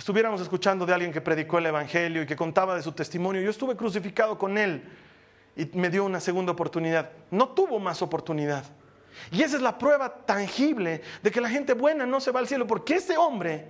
estuviéramos 0.00 0.40
escuchando 0.40 0.86
de 0.86 0.94
alguien 0.94 1.12
que 1.12 1.20
predicó 1.20 1.58
el 1.58 1.66
Evangelio 1.66 2.22
y 2.22 2.26
que 2.26 2.34
contaba 2.34 2.74
de 2.74 2.82
su 2.82 2.92
testimonio. 2.92 3.42
Yo 3.42 3.50
estuve 3.50 3.76
crucificado 3.76 4.38
con 4.38 4.56
él 4.56 4.82
y 5.54 5.66
me 5.74 5.90
dio 5.90 6.06
una 6.06 6.20
segunda 6.20 6.52
oportunidad. 6.52 7.10
No 7.30 7.50
tuvo 7.50 7.78
más 7.78 8.00
oportunidad. 8.00 8.64
Y 9.30 9.42
esa 9.42 9.56
es 9.56 9.62
la 9.62 9.76
prueba 9.76 10.24
tangible 10.24 11.02
de 11.22 11.30
que 11.30 11.42
la 11.42 11.50
gente 11.50 11.74
buena 11.74 12.06
no 12.06 12.18
se 12.18 12.30
va 12.30 12.40
al 12.40 12.48
cielo, 12.48 12.66
porque 12.66 12.94
ese 12.94 13.18
hombre 13.18 13.66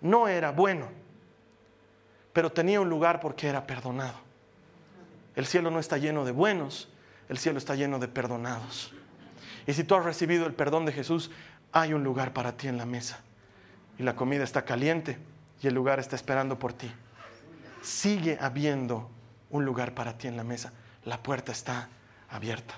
no 0.00 0.28
era 0.28 0.52
bueno, 0.52 0.86
pero 2.32 2.52
tenía 2.52 2.80
un 2.80 2.88
lugar 2.88 3.18
porque 3.18 3.48
era 3.48 3.66
perdonado. 3.66 4.20
El 5.34 5.46
cielo 5.46 5.68
no 5.72 5.80
está 5.80 5.98
lleno 5.98 6.24
de 6.24 6.30
buenos, 6.30 6.90
el 7.28 7.38
cielo 7.38 7.58
está 7.58 7.74
lleno 7.74 7.98
de 7.98 8.06
perdonados. 8.06 8.92
Y 9.66 9.72
si 9.72 9.82
tú 9.82 9.96
has 9.96 10.04
recibido 10.04 10.46
el 10.46 10.54
perdón 10.54 10.86
de 10.86 10.92
Jesús, 10.92 11.32
hay 11.72 11.92
un 11.92 12.04
lugar 12.04 12.32
para 12.32 12.56
ti 12.56 12.68
en 12.68 12.76
la 12.76 12.86
mesa. 12.86 13.18
Y 13.98 14.04
la 14.04 14.14
comida 14.14 14.44
está 14.44 14.64
caliente 14.64 15.18
y 15.62 15.66
el 15.66 15.74
lugar 15.74 16.00
está 16.00 16.16
esperando 16.16 16.58
por 16.58 16.72
ti. 16.72 16.90
Sigue 17.82 18.36
habiendo 18.40 19.08
un 19.50 19.64
lugar 19.64 19.94
para 19.94 20.18
ti 20.18 20.28
en 20.28 20.36
la 20.36 20.44
mesa. 20.44 20.72
La 21.04 21.22
puerta 21.22 21.52
está 21.52 21.88
abierta. 22.28 22.74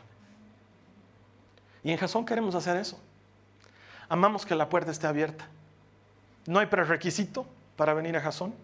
Y 1.82 1.90
en 1.90 1.98
Jasón 1.98 2.24
queremos 2.24 2.54
hacer 2.54 2.76
eso. 2.76 3.00
Amamos 4.08 4.46
que 4.46 4.54
la 4.54 4.68
puerta 4.68 4.90
esté 4.90 5.06
abierta. 5.06 5.46
No 6.46 6.58
hay 6.58 6.66
prerequisito 6.66 7.46
para 7.76 7.94
venir 7.94 8.16
a 8.16 8.20
Jasón. 8.20 8.54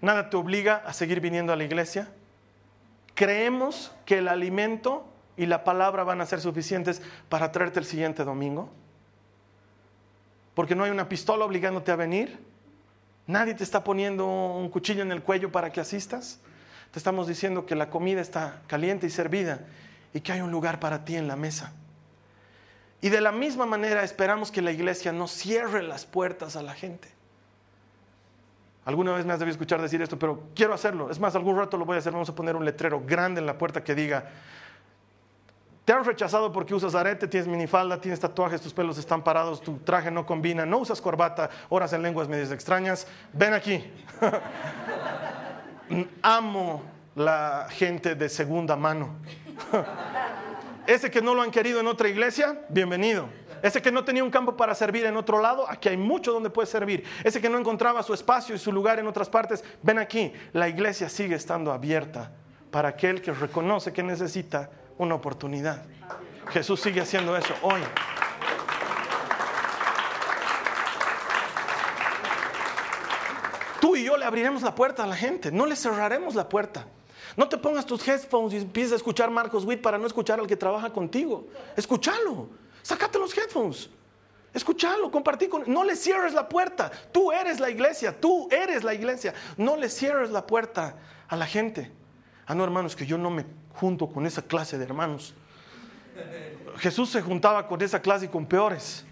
Nada 0.00 0.30
te 0.30 0.36
obliga 0.36 0.76
a 0.86 0.92
seguir 0.92 1.20
viniendo 1.20 1.52
a 1.52 1.56
la 1.56 1.64
iglesia. 1.64 2.08
Creemos 3.14 3.92
que 4.06 4.18
el 4.18 4.28
alimento 4.28 5.06
y 5.36 5.46
la 5.46 5.64
palabra 5.64 6.04
van 6.04 6.20
a 6.20 6.26
ser 6.26 6.40
suficientes 6.40 7.02
para 7.28 7.50
traerte 7.52 7.80
el 7.80 7.86
siguiente 7.86 8.24
domingo 8.24 8.70
porque 10.54 10.74
no 10.74 10.84
hay 10.84 10.90
una 10.90 11.08
pistola 11.08 11.44
obligándote 11.44 11.90
a 11.92 11.96
venir. 11.96 12.38
Nadie 13.26 13.54
te 13.54 13.64
está 13.64 13.84
poniendo 13.84 14.26
un 14.26 14.68
cuchillo 14.68 15.02
en 15.02 15.12
el 15.12 15.22
cuello 15.22 15.50
para 15.50 15.72
que 15.72 15.80
asistas. 15.80 16.40
Te 16.90 16.98
estamos 16.98 17.26
diciendo 17.26 17.66
que 17.66 17.74
la 17.74 17.90
comida 17.90 18.20
está 18.20 18.62
caliente 18.66 19.06
y 19.06 19.10
servida 19.10 19.60
y 20.12 20.20
que 20.20 20.32
hay 20.32 20.40
un 20.40 20.50
lugar 20.50 20.78
para 20.78 21.04
ti 21.04 21.16
en 21.16 21.26
la 21.26 21.36
mesa. 21.36 21.72
Y 23.00 23.08
de 23.08 23.20
la 23.20 23.32
misma 23.32 23.66
manera 23.66 24.02
esperamos 24.02 24.50
que 24.50 24.62
la 24.62 24.72
iglesia 24.72 25.12
no 25.12 25.28
cierre 25.28 25.82
las 25.82 26.06
puertas 26.06 26.56
a 26.56 26.62
la 26.62 26.74
gente. 26.74 27.08
Alguna 28.84 29.12
vez 29.12 29.24
me 29.24 29.32
has 29.32 29.38
debido 29.38 29.52
escuchar 29.52 29.80
decir 29.80 30.02
esto, 30.02 30.18
pero 30.18 30.48
quiero 30.54 30.74
hacerlo. 30.74 31.10
Es 31.10 31.18
más, 31.18 31.34
algún 31.34 31.56
rato 31.56 31.78
lo 31.78 31.86
voy 31.86 31.96
a 31.96 31.98
hacer. 32.00 32.12
Vamos 32.12 32.28
a 32.28 32.34
poner 32.34 32.54
un 32.54 32.64
letrero 32.64 33.02
grande 33.04 33.40
en 33.40 33.46
la 33.46 33.56
puerta 33.56 33.82
que 33.82 33.94
diga, 33.94 34.30
te 35.84 35.92
han 35.92 36.04
rechazado 36.04 36.50
porque 36.50 36.74
usas 36.74 36.94
arete, 36.94 37.28
tienes 37.28 37.46
minifalda, 37.46 38.00
tienes 38.00 38.18
tatuajes, 38.18 38.60
tus 38.60 38.72
pelos 38.72 38.96
están 38.96 39.22
parados, 39.22 39.60
tu 39.60 39.76
traje 39.78 40.10
no 40.10 40.24
combina, 40.24 40.64
no 40.64 40.78
usas 40.78 41.00
corbata, 41.00 41.50
oras 41.68 41.92
en 41.92 42.02
lenguas 42.02 42.26
medias 42.26 42.50
extrañas. 42.50 43.06
Ven 43.32 43.52
aquí. 43.52 43.84
Amo 46.22 46.82
la 47.14 47.66
gente 47.70 48.14
de 48.14 48.28
segunda 48.30 48.76
mano. 48.76 49.16
Ese 50.86 51.10
que 51.10 51.20
no 51.20 51.34
lo 51.34 51.42
han 51.42 51.50
querido 51.50 51.80
en 51.80 51.86
otra 51.86 52.08
iglesia, 52.08 52.60
bienvenido. 52.70 53.28
Ese 53.62 53.80
que 53.80 53.92
no 53.92 54.04
tenía 54.04 54.24
un 54.24 54.30
campo 54.30 54.56
para 54.56 54.74
servir 54.74 55.04
en 55.04 55.16
otro 55.16 55.40
lado, 55.40 55.68
aquí 55.68 55.88
hay 55.88 55.96
mucho 55.96 56.32
donde 56.32 56.50
puede 56.50 56.66
servir. 56.66 57.04
Ese 57.24 57.40
que 57.40 57.48
no 57.48 57.58
encontraba 57.58 58.02
su 58.02 58.12
espacio 58.12 58.54
y 58.54 58.58
su 58.58 58.72
lugar 58.72 58.98
en 58.98 59.06
otras 59.06 59.28
partes, 59.28 59.62
ven 59.82 59.98
aquí. 59.98 60.32
La 60.52 60.68
iglesia 60.68 61.10
sigue 61.10 61.34
estando 61.34 61.72
abierta 61.72 62.32
para 62.70 62.90
aquel 62.90 63.22
que 63.22 63.32
reconoce 63.32 63.92
que 63.92 64.02
necesita 64.02 64.70
una 64.98 65.14
oportunidad. 65.14 65.84
Jesús 66.50 66.80
sigue 66.80 67.00
haciendo 67.00 67.36
eso 67.36 67.54
hoy. 67.62 67.80
Tú 73.80 73.96
y 73.96 74.04
yo 74.04 74.16
le 74.16 74.24
abriremos 74.24 74.62
la 74.62 74.74
puerta 74.74 75.04
a 75.04 75.06
la 75.06 75.16
gente, 75.16 75.52
no 75.52 75.66
le 75.66 75.76
cerraremos 75.76 76.34
la 76.34 76.48
puerta. 76.48 76.86
No 77.36 77.48
te 77.48 77.58
pongas 77.58 77.84
tus 77.84 78.06
headphones 78.06 78.54
y 78.54 78.58
empieces 78.58 78.92
a 78.92 78.96
escuchar 78.96 79.30
Marcos 79.30 79.64
Witt 79.64 79.82
para 79.82 79.98
no 79.98 80.06
escuchar 80.06 80.38
al 80.38 80.46
que 80.46 80.56
trabaja 80.56 80.90
contigo. 80.92 81.46
Escúchalo, 81.76 82.48
sácate 82.82 83.18
los 83.18 83.36
headphones. 83.36 83.90
Escúchalo, 84.52 85.10
compartí 85.10 85.48
con 85.48 85.64
No 85.66 85.82
le 85.82 85.96
cierres 85.96 86.32
la 86.32 86.48
puerta. 86.48 86.90
Tú 87.12 87.32
eres 87.32 87.58
la 87.58 87.70
iglesia, 87.70 88.18
tú 88.18 88.48
eres 88.52 88.84
la 88.84 88.94
iglesia. 88.94 89.34
No 89.56 89.76
le 89.76 89.88
cierres 89.88 90.30
la 90.30 90.46
puerta 90.46 90.96
a 91.26 91.36
la 91.36 91.46
gente. 91.46 91.90
Ah, 92.46 92.54
no, 92.54 92.62
hermanos, 92.62 92.94
que 92.94 93.04
yo 93.04 93.18
no 93.18 93.30
me 93.30 93.44
junto 93.74 94.08
con 94.08 94.26
esa 94.26 94.42
clase 94.42 94.78
de 94.78 94.84
hermanos. 94.84 95.34
Jesús 96.78 97.10
se 97.10 97.22
juntaba 97.22 97.66
con 97.66 97.80
esa 97.82 98.00
clase 98.00 98.26
y 98.26 98.28
con 98.28 98.46
peores. 98.46 99.04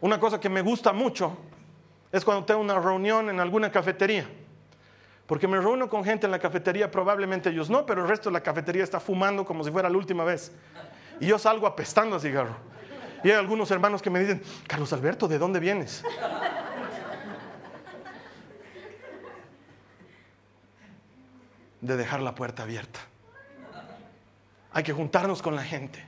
Una 0.00 0.18
cosa 0.18 0.40
que 0.40 0.48
me 0.48 0.62
gusta 0.62 0.92
mucho 0.92 1.36
es 2.12 2.24
cuando 2.24 2.44
tengo 2.44 2.60
una 2.60 2.78
reunión 2.78 3.28
en 3.28 3.40
alguna 3.40 3.70
cafetería. 3.70 4.26
Porque 5.26 5.46
me 5.46 5.58
reúno 5.60 5.88
con 5.88 6.02
gente 6.02 6.26
en 6.26 6.32
la 6.32 6.40
cafetería, 6.40 6.90
probablemente 6.90 7.50
ellos 7.50 7.70
no, 7.70 7.86
pero 7.86 8.02
el 8.02 8.08
resto 8.08 8.30
de 8.30 8.32
la 8.32 8.42
cafetería 8.42 8.82
está 8.82 8.98
fumando 8.98 9.44
como 9.44 9.62
si 9.62 9.70
fuera 9.70 9.88
la 9.88 9.96
última 9.96 10.24
vez. 10.24 10.52
Y 11.20 11.26
yo 11.26 11.38
salgo 11.38 11.66
apestando 11.66 12.16
a 12.16 12.20
cigarro. 12.20 12.56
Y 13.22 13.30
hay 13.30 13.36
algunos 13.36 13.70
hermanos 13.70 14.02
que 14.02 14.10
me 14.10 14.18
dicen, 14.18 14.42
Carlos 14.66 14.92
Alberto, 14.92 15.28
¿de 15.28 15.38
dónde 15.38 15.60
vienes? 15.60 16.02
De 21.80 21.96
dejar 21.96 22.20
la 22.20 22.34
puerta 22.34 22.62
abierta. 22.62 23.00
Hay 24.72 24.82
que 24.82 24.92
juntarnos 24.92 25.42
con 25.42 25.56
la 25.56 25.64
gente. 25.64 26.04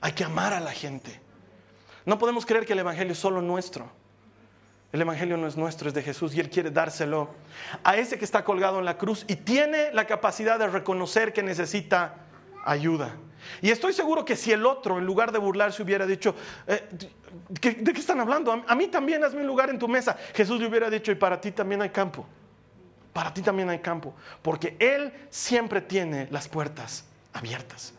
Hay 0.00 0.12
que 0.12 0.24
amar 0.24 0.52
a 0.52 0.60
la 0.60 0.72
gente. 0.72 1.20
No 2.06 2.18
podemos 2.18 2.46
creer 2.46 2.66
que 2.66 2.72
el 2.72 2.78
Evangelio 2.78 3.12
es 3.12 3.18
solo 3.18 3.42
nuestro. 3.42 3.90
El 4.92 5.02
Evangelio 5.02 5.36
no 5.36 5.46
es 5.46 5.56
nuestro, 5.56 5.88
es 5.88 5.94
de 5.94 6.02
Jesús 6.02 6.34
y 6.34 6.40
Él 6.40 6.50
quiere 6.50 6.70
dárselo 6.70 7.30
a 7.84 7.96
ese 7.96 8.18
que 8.18 8.24
está 8.24 8.44
colgado 8.44 8.80
en 8.80 8.84
la 8.84 8.98
cruz 8.98 9.24
y 9.28 9.36
tiene 9.36 9.92
la 9.92 10.06
capacidad 10.06 10.58
de 10.58 10.66
reconocer 10.66 11.32
que 11.32 11.42
necesita 11.42 12.16
ayuda. 12.64 13.14
Y 13.62 13.70
estoy 13.70 13.92
seguro 13.92 14.24
que 14.24 14.36
si 14.36 14.52
el 14.52 14.66
otro, 14.66 14.98
en 14.98 15.06
lugar 15.06 15.32
de 15.32 15.38
burlarse, 15.38 15.82
hubiera 15.82 16.06
dicho, 16.06 16.34
eh, 16.66 16.88
¿de 17.48 17.92
qué 17.92 18.00
están 18.00 18.20
hablando? 18.20 18.64
A 18.66 18.74
mí 18.74 18.88
también 18.88 19.22
hazme 19.22 19.40
un 19.40 19.46
lugar 19.46 19.70
en 19.70 19.78
tu 19.78 19.88
mesa. 19.88 20.16
Jesús 20.34 20.60
le 20.60 20.66
hubiera 20.66 20.90
dicho, 20.90 21.12
y 21.12 21.14
para 21.14 21.40
ti 21.40 21.52
también 21.52 21.80
hay 21.82 21.90
campo. 21.90 22.26
Para 23.12 23.34
ti 23.34 23.42
también 23.42 23.68
hay 23.70 23.80
campo. 23.80 24.14
Porque 24.42 24.76
Él 24.78 25.12
siempre 25.30 25.80
tiene 25.80 26.28
las 26.30 26.48
puertas 26.48 27.04
abiertas. 27.32 27.94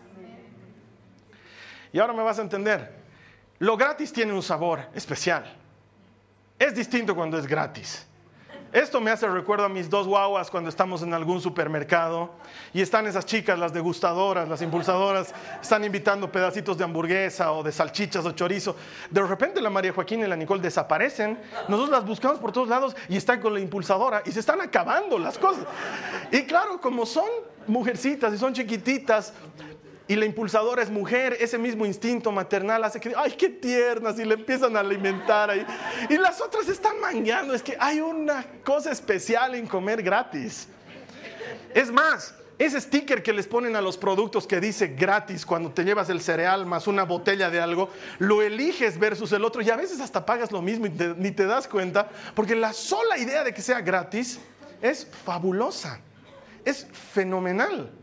Y 1.94 2.00
ahora 2.00 2.14
me 2.14 2.24
vas 2.24 2.40
a 2.40 2.42
entender. 2.42 3.02
Lo 3.60 3.78
gratis 3.78 4.12
tiene 4.12 4.34
un 4.34 4.42
sabor 4.42 4.88
especial. 4.94 5.58
Es 6.58 6.74
distinto 6.74 7.16
cuando 7.16 7.38
es 7.38 7.46
gratis. 7.46 8.08
Esto 8.74 9.02
me 9.02 9.12
hace 9.12 9.28
recuerdo 9.28 9.66
a 9.66 9.70
mis 9.70 9.90
dos 9.90 10.08
guaguas 10.08 10.50
cuando 10.50 10.70
estamos 10.70 11.02
en 11.02 11.14
algún 11.14 11.42
supermercado 11.42 12.30
y 12.74 12.82
están 12.82 13.06
esas 13.06 13.26
chicas, 13.26 13.60
las 13.60 13.74
degustadoras, 13.74 14.48
las 14.48 14.62
impulsadoras, 14.62 15.34
están 15.62 15.84
invitando 15.84 16.32
pedacitos 16.32 16.78
de 16.78 16.86
hamburguesa 16.86 17.52
o 17.52 17.64
de 17.64 17.74
salchichas 17.74 18.26
o 18.26 18.32
chorizo. 18.32 18.78
De 19.10 19.22
repente 19.22 19.62
la 19.62 19.70
María 19.70 19.92
Joaquín 19.92 20.22
y 20.22 20.28
la 20.28 20.38
Nicole 20.38 20.62
desaparecen, 20.62 21.38
nosotros 21.68 21.90
las 21.90 22.06
buscamos 22.06 22.40
por 22.40 22.54
todos 22.54 22.70
lados 22.70 22.96
y 23.10 23.18
están 23.18 23.42
con 23.42 23.54
la 23.54 23.60
impulsadora 23.60 24.24
y 24.26 24.32
se 24.32 24.40
están 24.40 24.62
acabando 24.62 25.20
las 25.20 25.38
cosas. 25.38 25.66
Y 26.32 26.44
claro, 26.44 26.80
como 26.80 27.06
son 27.06 27.28
mujercitas 27.68 28.34
y 28.34 28.38
son 28.38 28.54
chiquititas, 28.54 29.34
y 30.12 30.16
la 30.18 30.26
impulsadora 30.26 30.84
es 30.84 30.90
mujer, 30.90 31.38
ese 31.40 31.58
mismo 31.58 31.86
instinto 31.86 32.34
maternal 32.34 32.84
hace 32.84 33.00
que, 33.00 33.14
ay, 33.16 33.32
qué 33.32 33.48
tiernas, 33.48 34.20
y 34.20 34.26
le 34.26 34.34
empiezan 34.34 34.76
a 34.76 34.82
alimentar 34.82 35.50
ahí. 35.50 35.66
Y 36.10 36.18
las 36.18 36.42
otras 36.42 36.68
están 36.68 37.00
mangueando, 37.00 37.54
es 37.54 37.64
que 37.64 37.78
hay 37.80 38.02
una 38.02 38.46
cosa 38.62 38.92
especial 38.92 39.56
en 39.56 39.66
comer 39.66 40.04
gratis. 40.04 40.68
Es 41.74 41.90
más, 41.90 42.36
ese 42.60 42.82
sticker 42.82 43.24
que 43.24 43.32
les 43.32 43.48
ponen 43.48 43.74
a 43.78 43.82
los 43.82 43.96
productos 43.96 44.46
que 44.46 44.60
dice 44.60 44.88
gratis 44.88 45.46
cuando 45.46 45.72
te 45.72 45.86
llevas 45.86 46.10
el 46.10 46.20
cereal 46.20 46.66
más 46.66 46.88
una 46.88 47.04
botella 47.04 47.50
de 47.50 47.62
algo, 47.62 47.90
lo 48.20 48.42
eliges 48.42 49.00
versus 49.00 49.32
el 49.32 49.46
otro 49.46 49.62
y 49.62 49.70
a 49.70 49.78
veces 49.78 50.02
hasta 50.02 50.26
pagas 50.26 50.52
lo 50.52 50.62
mismo 50.62 50.88
y 50.88 50.90
ni 51.16 51.32
te 51.32 51.46
das 51.46 51.70
cuenta, 51.70 52.10
porque 52.36 52.54
la 52.54 52.74
sola 52.74 53.18
idea 53.18 53.46
de 53.46 53.54
que 53.54 53.62
sea 53.62 53.80
gratis 53.80 54.42
es 54.82 55.08
fabulosa, 55.24 56.02
es 56.66 56.86
fenomenal. 57.14 57.94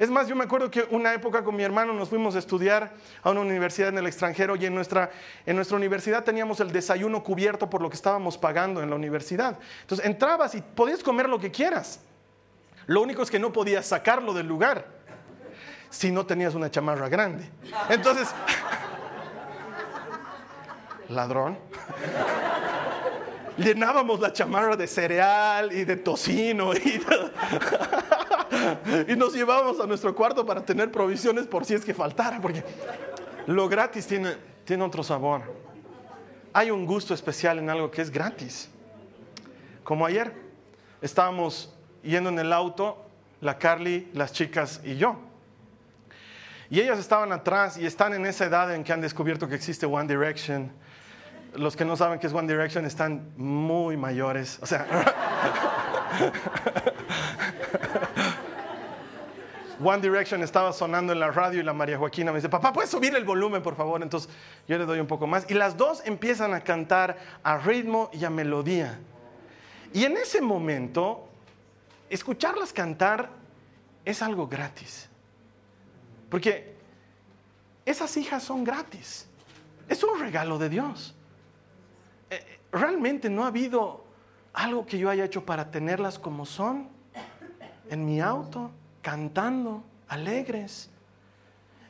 Es 0.00 0.08
más, 0.08 0.26
yo 0.26 0.34
me 0.34 0.44
acuerdo 0.44 0.70
que 0.70 0.86
una 0.88 1.12
época 1.12 1.44
con 1.44 1.54
mi 1.54 1.62
hermano 1.62 1.92
nos 1.92 2.08
fuimos 2.08 2.34
a 2.34 2.38
estudiar 2.38 2.94
a 3.22 3.30
una 3.32 3.42
universidad 3.42 3.90
en 3.90 3.98
el 3.98 4.06
extranjero 4.06 4.56
y 4.56 4.64
en 4.64 4.74
nuestra, 4.74 5.10
en 5.44 5.56
nuestra 5.56 5.76
universidad 5.76 6.24
teníamos 6.24 6.58
el 6.60 6.72
desayuno 6.72 7.22
cubierto 7.22 7.68
por 7.68 7.82
lo 7.82 7.90
que 7.90 7.96
estábamos 7.96 8.38
pagando 8.38 8.82
en 8.82 8.88
la 8.88 8.96
universidad. 8.96 9.58
Entonces 9.82 10.06
entrabas 10.06 10.54
y 10.54 10.62
podías 10.62 11.02
comer 11.02 11.28
lo 11.28 11.38
que 11.38 11.50
quieras. 11.50 12.00
Lo 12.86 13.02
único 13.02 13.22
es 13.22 13.30
que 13.30 13.38
no 13.38 13.52
podías 13.52 13.84
sacarlo 13.84 14.32
del 14.32 14.46
lugar 14.46 14.86
si 15.90 16.10
no 16.10 16.24
tenías 16.24 16.54
una 16.54 16.70
chamarra 16.70 17.10
grande. 17.10 17.50
Entonces, 17.90 18.30
ladrón 21.10 21.58
llenábamos 23.58 24.18
la 24.18 24.32
chamarra 24.32 24.76
de 24.76 24.86
cereal 24.86 25.72
y 25.72 25.84
de 25.84 25.96
tocino 25.96 26.72
y, 26.72 27.02
y 29.08 29.16
nos 29.16 29.34
llevábamos 29.34 29.80
a 29.80 29.86
nuestro 29.86 30.14
cuarto 30.14 30.44
para 30.44 30.64
tener 30.64 30.90
provisiones 30.90 31.46
por 31.46 31.64
si 31.64 31.74
es 31.74 31.84
que 31.84 31.94
faltara, 31.94 32.40
porque 32.40 32.64
lo 33.46 33.68
gratis 33.68 34.06
tiene, 34.06 34.34
tiene 34.64 34.84
otro 34.84 35.02
sabor. 35.02 35.42
Hay 36.52 36.70
un 36.70 36.84
gusto 36.84 37.14
especial 37.14 37.58
en 37.58 37.70
algo 37.70 37.90
que 37.90 38.02
es 38.02 38.10
gratis. 38.10 38.68
Como 39.84 40.04
ayer, 40.04 40.32
estábamos 41.00 41.74
yendo 42.02 42.30
en 42.30 42.38
el 42.38 42.52
auto, 42.52 43.06
la 43.40 43.58
Carly, 43.58 44.10
las 44.14 44.32
chicas 44.32 44.80
y 44.84 44.96
yo. 44.96 45.16
Y 46.70 46.80
ellas 46.80 46.98
estaban 46.98 47.32
atrás 47.32 47.78
y 47.78 47.86
están 47.86 48.14
en 48.14 48.26
esa 48.26 48.44
edad 48.44 48.72
en 48.72 48.84
que 48.84 48.92
han 48.92 49.00
descubierto 49.00 49.48
que 49.48 49.56
existe 49.56 49.86
One 49.86 50.06
Direction. 50.06 50.70
Los 51.54 51.74
que 51.74 51.84
no 51.84 51.96
saben 51.96 52.20
qué 52.20 52.28
es 52.28 52.32
One 52.32 52.46
Direction 52.46 52.86
están 52.86 53.32
muy 53.36 53.96
mayores. 53.96 54.60
O 54.62 54.66
sea, 54.66 54.86
One 59.82 60.02
Direction 60.02 60.42
estaba 60.42 60.72
sonando 60.72 61.12
en 61.12 61.20
la 61.20 61.30
radio 61.30 61.60
y 61.60 61.62
la 61.62 61.72
María 61.72 61.96
Joaquina 61.96 62.32
me 62.32 62.38
dice, 62.38 62.50
papá, 62.50 62.72
¿puedes 62.72 62.90
subir 62.90 63.14
el 63.14 63.24
volumen, 63.24 63.62
por 63.62 63.76
favor? 63.76 64.02
Entonces 64.02 64.30
yo 64.68 64.76
le 64.76 64.84
doy 64.84 65.00
un 65.00 65.06
poco 65.06 65.26
más. 65.26 65.50
Y 65.50 65.54
las 65.54 65.76
dos 65.76 66.02
empiezan 66.04 66.52
a 66.52 66.60
cantar 66.60 67.16
a 67.42 67.56
ritmo 67.56 68.10
y 68.12 68.24
a 68.24 68.30
melodía. 68.30 68.98
Y 69.94 70.04
en 70.04 70.18
ese 70.18 70.42
momento, 70.42 71.28
escucharlas 72.10 72.72
cantar 72.72 73.30
es 74.04 74.20
algo 74.20 74.46
gratis. 74.46 75.08
Porque 76.28 76.74
esas 77.86 78.16
hijas 78.18 78.42
son 78.42 78.64
gratis. 78.64 79.26
Es 79.88 80.04
un 80.04 80.20
regalo 80.20 80.58
de 80.58 80.68
Dios. 80.68 81.14
Eh, 82.28 82.60
realmente 82.70 83.30
no 83.30 83.44
ha 83.44 83.48
habido 83.48 84.04
algo 84.52 84.84
que 84.84 84.98
yo 84.98 85.08
haya 85.08 85.24
hecho 85.24 85.46
para 85.46 85.70
tenerlas 85.70 86.18
como 86.18 86.44
son 86.44 86.88
en 87.88 88.04
mi 88.04 88.20
auto 88.20 88.70
cantando, 89.02 89.82
alegres. 90.08 90.90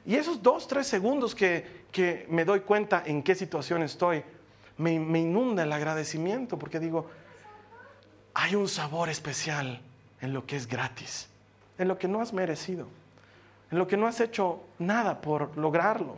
Y 0.07 0.17
esos 0.17 0.43
dos, 0.43 0.67
tres 0.67 0.87
segundos 0.87 1.35
que, 1.35 1.81
me 2.29 2.45
doy 2.45 2.61
cuenta 2.61 3.03
en 3.05 3.23
qué 3.23 3.35
situación 3.35 3.83
estoy, 3.83 4.23
me, 4.79 4.99
me 4.99 5.21
inunda 5.21 5.63
el 5.63 5.73
agradecimiento 5.73 6.59
porque 6.59 6.81
digo, 6.81 7.11
hay 8.35 8.55
un 8.55 8.69
sabor 8.69 9.09
especial 9.09 9.81
en 10.21 10.33
lo 10.33 10.47
que 10.47 10.57
es 10.57 10.67
gratis, 10.67 11.29
en 11.79 11.89
lo 11.89 11.99
que 11.99 12.09
no 12.09 12.21
has 12.21 12.33
merecido, 12.33 12.87
en 13.71 13.79
lo 13.79 13.87
que 13.87 13.97
no 13.97 14.07
has 14.07 14.21
hecho 14.21 14.61
nada 14.79 15.21
por 15.21 15.57
lograrlo. 15.57 16.17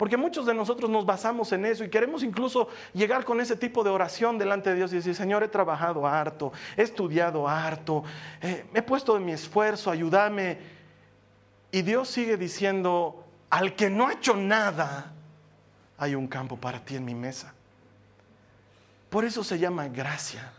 Porque 0.00 0.16
muchos 0.16 0.46
de 0.46 0.54
nosotros 0.54 0.88
nos 0.88 1.04
basamos 1.04 1.52
en 1.52 1.66
eso 1.66 1.84
y 1.84 1.90
queremos 1.90 2.22
incluso 2.22 2.68
llegar 2.94 3.22
con 3.22 3.38
ese 3.38 3.54
tipo 3.54 3.84
de 3.84 3.90
oración 3.90 4.38
delante 4.38 4.70
de 4.70 4.76
Dios 4.76 4.94
y 4.94 4.96
decir, 4.96 5.14
Señor, 5.14 5.42
he 5.42 5.48
trabajado 5.48 6.06
harto, 6.06 6.54
he 6.74 6.80
estudiado 6.80 7.46
harto, 7.46 8.02
eh, 8.40 8.64
he 8.72 8.80
puesto 8.80 9.12
de 9.12 9.20
mi 9.20 9.32
esfuerzo, 9.32 9.90
ayúdame. 9.90 10.56
Y 11.70 11.82
Dios 11.82 12.08
sigue 12.08 12.38
diciendo, 12.38 13.26
al 13.50 13.76
que 13.76 13.90
no 13.90 14.08
ha 14.08 14.14
hecho 14.14 14.34
nada, 14.34 15.12
hay 15.98 16.14
un 16.14 16.28
campo 16.28 16.56
para 16.56 16.82
ti 16.82 16.96
en 16.96 17.04
mi 17.04 17.14
mesa. 17.14 17.52
Por 19.10 19.26
eso 19.26 19.44
se 19.44 19.58
llama 19.58 19.86
gracia. 19.88 20.50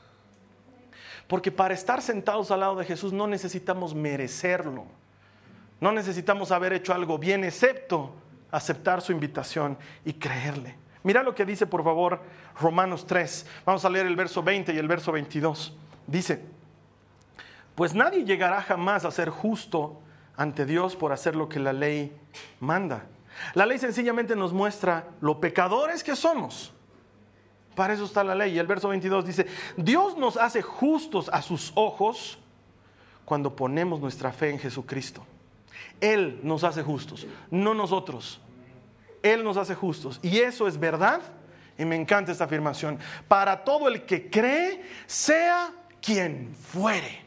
Porque 1.27 1.51
para 1.51 1.73
estar 1.73 2.04
sentados 2.04 2.51
al 2.51 2.60
lado 2.60 2.75
de 2.75 2.86
Jesús 2.86 3.12
no 3.12 3.25
necesitamos 3.25 3.95
merecerlo. 3.95 4.86
No 5.80 5.91
necesitamos 5.91 6.51
haber 6.51 6.73
hecho 6.73 6.93
algo 6.93 7.17
bien, 7.17 7.43
excepto 7.43 8.20
aceptar 8.51 9.01
su 9.01 9.11
invitación 9.11 9.77
y 10.05 10.13
creerle. 10.13 10.77
Mira 11.03 11.23
lo 11.23 11.33
que 11.33 11.45
dice, 11.45 11.65
por 11.65 11.83
favor, 11.83 12.21
Romanos 12.59 13.07
3. 13.07 13.45
Vamos 13.65 13.83
a 13.85 13.89
leer 13.89 14.05
el 14.05 14.15
verso 14.15 14.43
20 14.43 14.73
y 14.73 14.77
el 14.77 14.87
verso 14.87 15.11
22. 15.11 15.75
Dice, 16.05 16.43
pues 17.75 17.93
nadie 17.95 18.23
llegará 18.23 18.61
jamás 18.61 19.05
a 19.05 19.11
ser 19.11 19.29
justo 19.29 19.99
ante 20.35 20.65
Dios 20.65 20.95
por 20.95 21.11
hacer 21.11 21.35
lo 21.35 21.49
que 21.49 21.59
la 21.59 21.73
ley 21.73 22.15
manda. 22.59 23.05
La 23.53 23.65
ley 23.65 23.79
sencillamente 23.79 24.35
nos 24.35 24.53
muestra 24.53 25.07
lo 25.21 25.39
pecadores 25.39 26.03
que 26.03 26.15
somos. 26.15 26.73
Para 27.75 27.93
eso 27.93 28.05
está 28.05 28.23
la 28.23 28.35
ley. 28.35 28.53
Y 28.53 28.59
el 28.59 28.67
verso 28.67 28.89
22 28.89 29.25
dice, 29.25 29.47
Dios 29.77 30.17
nos 30.17 30.37
hace 30.37 30.61
justos 30.61 31.29
a 31.29 31.41
sus 31.41 31.71
ojos 31.75 32.37
cuando 33.25 33.55
ponemos 33.55 33.99
nuestra 33.99 34.31
fe 34.31 34.49
en 34.49 34.59
Jesucristo. 34.59 35.25
Él 36.01 36.39
nos 36.43 36.63
hace 36.63 36.83
justos, 36.83 37.25
no 37.51 37.73
nosotros. 37.73 38.41
Él 39.23 39.43
nos 39.43 39.57
hace 39.57 39.75
justos. 39.75 40.19
Y 40.21 40.39
eso 40.39 40.67
es 40.67 40.79
verdad. 40.79 41.21
Y 41.77 41.85
me 41.85 41.95
encanta 41.95 42.31
esta 42.31 42.45
afirmación. 42.45 42.99
Para 43.27 43.63
todo 43.63 43.87
el 43.87 44.05
que 44.05 44.29
cree, 44.29 44.83
sea 45.05 45.71
quien 46.01 46.55
fuere. 46.55 47.21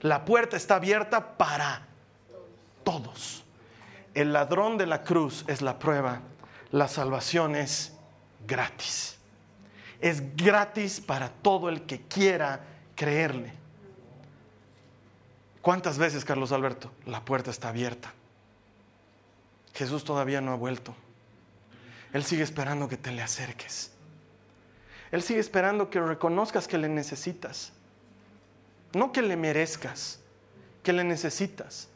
La 0.00 0.24
puerta 0.24 0.56
está 0.56 0.76
abierta 0.76 1.36
para 1.36 1.86
todos. 2.84 3.44
El 4.14 4.32
ladrón 4.32 4.78
de 4.78 4.86
la 4.86 5.02
cruz 5.02 5.44
es 5.48 5.62
la 5.62 5.78
prueba. 5.78 6.20
La 6.70 6.88
salvación 6.88 7.56
es 7.56 7.92
gratis. 8.46 9.18
Es 10.00 10.36
gratis 10.36 11.00
para 11.00 11.28
todo 11.28 11.68
el 11.68 11.82
que 11.82 12.02
quiera 12.02 12.60
creerle. 12.96 13.61
¿Cuántas 15.62 15.96
veces, 15.96 16.24
Carlos 16.24 16.50
Alberto? 16.50 16.90
La 17.06 17.24
puerta 17.24 17.50
está 17.50 17.68
abierta. 17.68 18.12
Jesús 19.74 20.04
todavía 20.04 20.40
no 20.40 20.52
ha 20.52 20.56
vuelto. 20.56 20.94
Él 22.12 22.24
sigue 22.24 22.42
esperando 22.42 22.88
que 22.88 22.96
te 22.96 23.12
le 23.12 23.22
acerques. 23.22 23.92
Él 25.12 25.22
sigue 25.22 25.40
esperando 25.40 25.88
que 25.88 26.00
reconozcas 26.00 26.66
que 26.66 26.78
le 26.78 26.88
necesitas. 26.88 27.72
No 28.92 29.12
que 29.12 29.22
le 29.22 29.36
merezcas, 29.36 30.18
que 30.82 30.92
le 30.92 31.04
necesitas. 31.04 31.88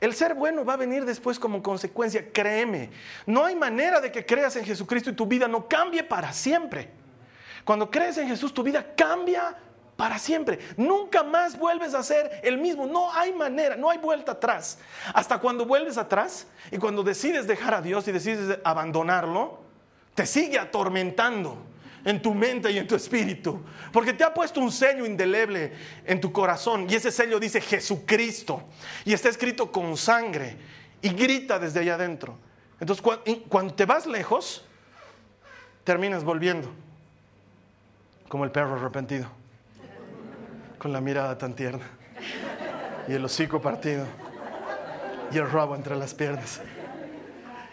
El 0.00 0.14
ser 0.14 0.34
bueno 0.34 0.64
va 0.64 0.74
a 0.74 0.76
venir 0.76 1.04
después 1.04 1.38
como 1.38 1.62
consecuencia, 1.62 2.30
créeme. 2.32 2.90
No 3.24 3.44
hay 3.44 3.56
manera 3.56 4.00
de 4.00 4.12
que 4.12 4.26
creas 4.26 4.54
en 4.56 4.64
Jesucristo 4.64 5.10
y 5.10 5.14
tu 5.14 5.26
vida 5.26 5.48
no 5.48 5.66
cambie 5.66 6.04
para 6.04 6.32
siempre. 6.32 6.90
Cuando 7.64 7.90
crees 7.90 8.18
en 8.18 8.28
Jesús, 8.28 8.52
tu 8.52 8.62
vida 8.62 8.94
cambia 8.94 9.56
para 9.96 10.18
siempre. 10.18 10.58
Nunca 10.76 11.22
más 11.22 11.58
vuelves 11.58 11.94
a 11.94 12.02
ser 12.02 12.40
el 12.42 12.58
mismo. 12.58 12.86
No 12.86 13.12
hay 13.12 13.32
manera, 13.32 13.76
no 13.76 13.90
hay 13.90 13.98
vuelta 13.98 14.32
atrás. 14.32 14.78
Hasta 15.14 15.38
cuando 15.38 15.64
vuelves 15.64 15.98
atrás 15.98 16.46
y 16.70 16.78
cuando 16.78 17.02
decides 17.02 17.46
dejar 17.46 17.74
a 17.74 17.82
Dios 17.82 18.06
y 18.08 18.12
decides 18.12 18.58
abandonarlo, 18.64 19.60
te 20.14 20.26
sigue 20.26 20.58
atormentando 20.58 21.56
en 22.04 22.20
tu 22.20 22.34
mente 22.34 22.70
y 22.70 22.78
en 22.78 22.86
tu 22.86 22.94
espíritu. 22.94 23.62
Porque 23.92 24.12
te 24.12 24.24
ha 24.24 24.34
puesto 24.34 24.60
un 24.60 24.72
sello 24.72 25.06
indeleble 25.06 25.72
en 26.04 26.20
tu 26.20 26.32
corazón. 26.32 26.86
Y 26.88 26.94
ese 26.94 27.12
sello 27.12 27.38
dice 27.38 27.60
Jesucristo. 27.60 28.62
Y 29.04 29.12
está 29.12 29.28
escrito 29.28 29.70
con 29.70 29.96
sangre. 29.96 30.56
Y 31.00 31.10
grita 31.10 31.58
desde 31.58 31.80
allá 31.80 31.94
adentro. 31.94 32.38
Entonces 32.80 33.04
cuando 33.48 33.74
te 33.74 33.84
vas 33.84 34.06
lejos, 34.06 34.64
terminas 35.84 36.24
volviendo. 36.24 36.70
Como 38.28 38.44
el 38.44 38.50
perro 38.50 38.74
arrepentido. 38.74 39.41
Con 40.82 40.92
la 40.92 41.00
mirada 41.00 41.38
tan 41.38 41.54
tierna. 41.54 41.86
Y 43.06 43.12
el 43.12 43.24
hocico 43.24 43.62
partido. 43.62 44.04
Y 45.30 45.38
el 45.38 45.48
rabo 45.48 45.76
entre 45.76 45.94
las 45.94 46.12
piernas. 46.12 46.60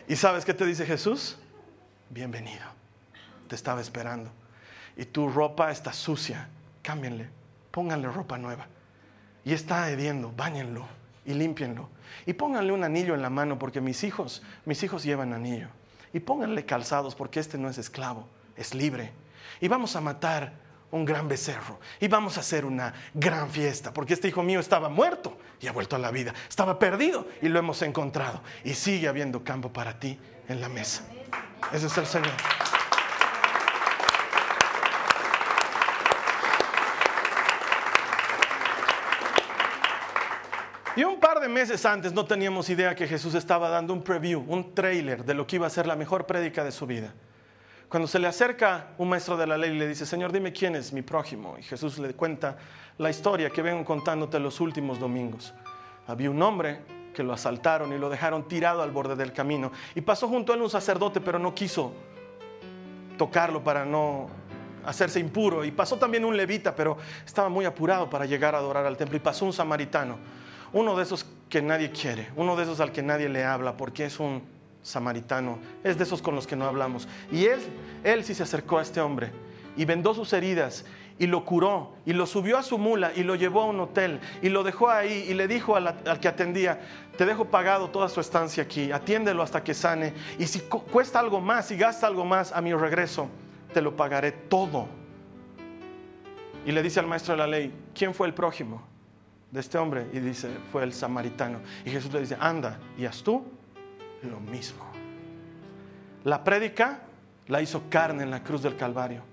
¿Y 0.07 0.15
sabes 0.15 0.45
qué 0.45 0.53
te 0.53 0.63
dice 0.63 0.85
Jesús? 0.85 1.37
Bienvenido 2.11 2.79
te 3.49 3.55
estaba 3.55 3.81
esperando. 3.81 4.29
Y 4.95 5.05
tu 5.05 5.27
ropa 5.27 5.71
está 5.71 5.91
sucia, 5.91 6.47
cámbienle, 6.81 7.29
pónganle 7.71 8.07
ropa 8.07 8.37
nueva. 8.37 8.67
Y 9.43 9.51
está 9.51 9.89
hediendo, 9.89 10.31
báñenlo 10.37 10.87
y 11.25 11.33
límpienlo. 11.33 11.89
Y 12.25 12.33
pónganle 12.33 12.71
un 12.71 12.83
anillo 12.83 13.15
en 13.15 13.21
la 13.21 13.29
mano 13.29 13.59
porque 13.59 13.81
mis 13.81 14.03
hijos, 14.03 14.43
mis 14.65 14.81
hijos 14.83 15.03
llevan 15.03 15.33
anillo. 15.33 15.67
Y 16.13 16.19
pónganle 16.19 16.65
calzados 16.65 17.15
porque 17.15 17.39
este 17.39 17.57
no 17.57 17.69
es 17.69 17.77
esclavo, 17.77 18.27
es 18.55 18.73
libre. 18.73 19.11
Y 19.59 19.67
vamos 19.67 19.95
a 19.95 20.01
matar 20.01 20.53
un 20.91 21.05
gran 21.05 21.27
becerro 21.27 21.79
y 21.99 22.07
vamos 22.07 22.37
a 22.37 22.39
hacer 22.39 22.65
una 22.65 22.93
gran 23.13 23.49
fiesta, 23.49 23.93
porque 23.93 24.13
este 24.13 24.27
hijo 24.27 24.43
mío 24.43 24.59
estaba 24.59 24.89
muerto 24.89 25.37
y 25.61 25.67
ha 25.67 25.71
vuelto 25.71 25.95
a 25.95 25.99
la 25.99 26.11
vida, 26.11 26.33
estaba 26.47 26.79
perdido 26.79 27.27
y 27.41 27.49
lo 27.49 27.59
hemos 27.59 27.81
encontrado 27.81 28.41
y 28.63 28.73
sigue 28.73 29.07
habiendo 29.07 29.43
campo 29.43 29.71
para 29.71 29.99
ti 29.99 30.19
en 30.47 30.61
la 30.61 30.69
mesa. 30.69 31.03
Ese 31.71 31.87
es 31.87 31.97
el 31.97 32.05
Señor. 32.05 32.33
Y 40.95 41.03
un 41.05 41.19
par 41.19 41.39
de 41.39 41.47
meses 41.47 41.85
antes 41.85 42.11
no 42.11 42.25
teníamos 42.25 42.69
idea 42.69 42.93
que 42.93 43.07
Jesús 43.07 43.33
estaba 43.33 43.69
dando 43.69 43.93
un 43.93 44.03
preview, 44.03 44.43
un 44.47 44.73
trailer 44.73 45.23
de 45.23 45.33
lo 45.33 45.47
que 45.47 45.55
iba 45.55 45.65
a 45.65 45.69
ser 45.69 45.87
la 45.87 45.95
mejor 45.95 46.25
prédica 46.25 46.63
de 46.63 46.73
su 46.73 46.85
vida. 46.85 47.13
Cuando 47.89 48.07
se 48.07 48.19
le 48.19 48.27
acerca 48.27 48.89
un 48.99 49.09
maestro 49.09 49.35
de 49.35 49.47
la 49.47 49.57
ley 49.57 49.71
y 49.71 49.79
le 49.79 49.87
dice, 49.87 50.05
Señor, 50.05 50.31
dime 50.31 50.53
quién 50.53 50.75
es 50.75 50.93
mi 50.93 51.01
prójimo. 51.01 51.55
Y 51.57 51.63
Jesús 51.63 51.97
le 51.97 52.13
cuenta 52.13 52.55
la 52.99 53.09
historia 53.09 53.49
que 53.49 53.63
vengo 53.63 53.83
contándote 53.83 54.39
los 54.39 54.61
últimos 54.61 54.99
domingos. 54.99 55.53
Había 56.05 56.29
un 56.29 56.39
hombre 56.41 56.81
que 57.13 57.23
lo 57.23 57.33
asaltaron 57.33 57.91
y 57.91 57.97
lo 57.97 58.09
dejaron 58.09 58.47
tirado 58.47 58.83
al 58.83 58.91
borde 58.91 59.15
del 59.15 59.33
camino. 59.33 59.71
Y 59.95 60.01
pasó 60.01 60.27
junto 60.27 60.53
a 60.53 60.55
él 60.55 60.61
un 60.61 60.69
sacerdote, 60.69 61.19
pero 61.19 61.39
no 61.39 61.55
quiso 61.55 61.91
tocarlo 63.17 63.63
para 63.63 63.85
no 63.85 64.27
hacerse 64.85 65.19
impuro. 65.19 65.65
Y 65.65 65.71
pasó 65.71 65.97
también 65.97 66.23
un 66.23 66.37
levita, 66.37 66.75
pero 66.75 66.95
estaba 67.25 67.49
muy 67.49 67.65
apurado 67.65 68.07
para 68.07 68.25
llegar 68.25 68.53
a 68.53 68.59
adorar 68.59 68.85
al 68.85 68.97
templo. 68.97 69.17
Y 69.17 69.19
pasó 69.19 69.45
un 69.45 69.53
samaritano 69.53 70.17
uno 70.73 70.95
de 70.95 71.03
esos 71.03 71.25
que 71.49 71.61
nadie 71.61 71.91
quiere, 71.91 72.29
uno 72.35 72.55
de 72.55 72.63
esos 72.63 72.79
al 72.79 72.91
que 72.91 73.01
nadie 73.01 73.29
le 73.29 73.43
habla 73.43 73.75
porque 73.75 74.05
es 74.05 74.19
un 74.19 74.43
samaritano, 74.81 75.59
es 75.83 75.97
de 75.97 76.03
esos 76.03 76.21
con 76.21 76.35
los 76.35 76.47
que 76.47 76.55
no 76.55 76.65
hablamos. 76.65 77.07
Y 77.31 77.45
él, 77.45 77.59
él 78.03 78.23
sí 78.23 78.33
se 78.33 78.43
acercó 78.43 78.79
a 78.79 78.81
este 78.81 79.01
hombre 79.01 79.31
y 79.75 79.85
vendó 79.85 80.13
sus 80.13 80.33
heridas 80.33 80.85
y 81.17 81.27
lo 81.27 81.43
curó 81.43 81.93
y 82.05 82.13
lo 82.13 82.25
subió 82.25 82.57
a 82.57 82.63
su 82.63 82.77
mula 82.77 83.11
y 83.15 83.23
lo 83.23 83.35
llevó 83.35 83.61
a 83.61 83.65
un 83.65 83.79
hotel 83.79 84.19
y 84.41 84.49
lo 84.49 84.63
dejó 84.63 84.89
ahí 84.89 85.25
y 85.27 85.33
le 85.33 85.47
dijo 85.47 85.75
al, 85.75 86.19
que 86.19 86.27
atendía, 86.27 86.79
te 87.17 87.25
dejo 87.25 87.45
pagado 87.45 87.89
toda 87.89 88.07
su 88.07 88.21
estancia 88.21 88.63
aquí, 88.63 88.91
atiéndelo 88.91 89.43
hasta 89.43 89.63
que 89.63 89.73
sane 89.73 90.13
y 90.37 90.47
si 90.47 90.61
cuesta 90.61 91.19
algo 91.19 91.41
más 91.41 91.71
y 91.71 91.77
gasta 91.77 92.07
algo 92.07 92.23
más 92.23 92.53
a 92.53 92.61
mi 92.61 92.73
regreso, 92.73 93.27
te 93.73 93.81
lo 93.81 93.95
pagaré 93.95 94.31
todo. 94.31 94.87
Y 96.65 96.71
le 96.71 96.81
dice 96.81 96.99
al 96.99 97.07
maestro 97.07 97.33
de 97.33 97.37
la 97.37 97.47
ley, 97.47 97.73
¿quién 97.93 98.13
fue 98.13 98.27
el 98.27 98.33
prójimo? 98.33 98.87
de 99.51 99.59
este 99.61 99.79
hombre 99.79 100.07
y 100.13 100.19
dice, 100.19 100.47
fue 100.71 100.83
el 100.83 100.93
samaritano. 100.93 101.59
Y 101.83 101.89
Jesús 101.89 102.13
le 102.13 102.19
dice, 102.19 102.37
anda 102.39 102.77
y 102.97 103.05
haz 103.05 103.23
tú 103.23 103.43
lo 104.23 104.39
mismo. 104.39 104.85
La 106.23 106.43
prédica 106.43 107.01
la 107.47 107.61
hizo 107.61 107.83
carne 107.89 108.23
en 108.23 108.31
la 108.31 108.43
cruz 108.43 108.61
del 108.61 108.75
Calvario. 108.75 109.23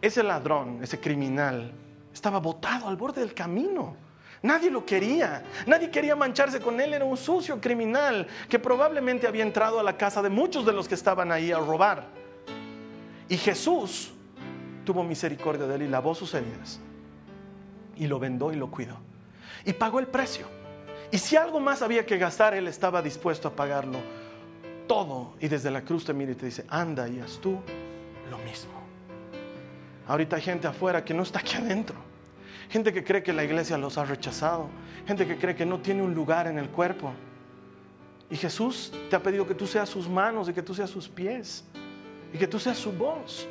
Ese 0.00 0.22
ladrón, 0.22 0.80
ese 0.82 1.00
criminal, 1.00 1.72
estaba 2.12 2.38
botado 2.38 2.88
al 2.88 2.96
borde 2.96 3.20
del 3.20 3.34
camino. 3.34 3.96
Nadie 4.42 4.70
lo 4.70 4.86
quería, 4.86 5.42
nadie 5.66 5.90
quería 5.90 6.14
mancharse 6.14 6.60
con 6.60 6.80
él, 6.80 6.94
era 6.94 7.04
un 7.04 7.16
sucio 7.16 7.60
criminal 7.60 8.26
que 8.48 8.58
probablemente 8.58 9.26
había 9.26 9.42
entrado 9.42 9.80
a 9.80 9.82
la 9.82 9.96
casa 9.96 10.22
de 10.22 10.30
muchos 10.30 10.64
de 10.64 10.72
los 10.72 10.86
que 10.86 10.94
estaban 10.94 11.32
ahí 11.32 11.50
a 11.50 11.58
robar. 11.58 12.06
Y 13.28 13.36
Jesús 13.36 14.12
tuvo 14.84 15.02
misericordia 15.02 15.66
de 15.66 15.74
él 15.74 15.82
y 15.82 15.88
lavó 15.88 16.14
sus 16.14 16.32
heridas 16.34 16.80
y 17.96 18.06
lo 18.06 18.18
vendó 18.18 18.52
y 18.52 18.56
lo 18.56 18.70
cuidó. 18.70 18.96
Y 19.64 19.72
pagó 19.72 19.98
el 19.98 20.06
precio. 20.06 20.46
Y 21.10 21.18
si 21.18 21.36
algo 21.36 21.60
más 21.60 21.82
había 21.82 22.04
que 22.04 22.18
gastar, 22.18 22.54
él 22.54 22.68
estaba 22.68 23.00
dispuesto 23.00 23.48
a 23.48 23.52
pagarlo 23.52 23.98
todo. 24.86 25.34
Y 25.40 25.48
desde 25.48 25.70
la 25.70 25.82
cruz 25.82 26.04
te 26.04 26.12
mira 26.12 26.32
y 26.32 26.34
te 26.34 26.46
dice, 26.46 26.64
anda 26.68 27.08
y 27.08 27.20
haz 27.20 27.38
tú 27.38 27.60
lo 28.30 28.38
mismo. 28.38 28.72
Ahorita 30.06 30.36
hay 30.36 30.42
gente 30.42 30.66
afuera 30.66 31.04
que 31.04 31.14
no 31.14 31.22
está 31.22 31.38
aquí 31.38 31.56
adentro. 31.56 31.96
Gente 32.70 32.92
que 32.92 33.04
cree 33.04 33.22
que 33.22 33.32
la 33.32 33.44
iglesia 33.44 33.78
los 33.78 33.96
ha 33.98 34.04
rechazado. 34.04 34.68
Gente 35.06 35.26
que 35.26 35.38
cree 35.38 35.54
que 35.54 35.64
no 35.64 35.80
tiene 35.80 36.02
un 36.02 36.14
lugar 36.14 36.46
en 36.46 36.58
el 36.58 36.68
cuerpo. 36.68 37.12
Y 38.30 38.36
Jesús 38.36 38.92
te 39.08 39.16
ha 39.16 39.22
pedido 39.22 39.46
que 39.46 39.54
tú 39.54 39.66
seas 39.66 39.88
sus 39.88 40.08
manos 40.08 40.48
y 40.48 40.52
que 40.52 40.62
tú 40.62 40.74
seas 40.74 40.90
sus 40.90 41.08
pies. 41.08 41.64
Y 42.32 42.38
que 42.38 42.46
tú 42.46 42.58
seas 42.58 42.76
su 42.76 42.92
voz. 42.92 43.46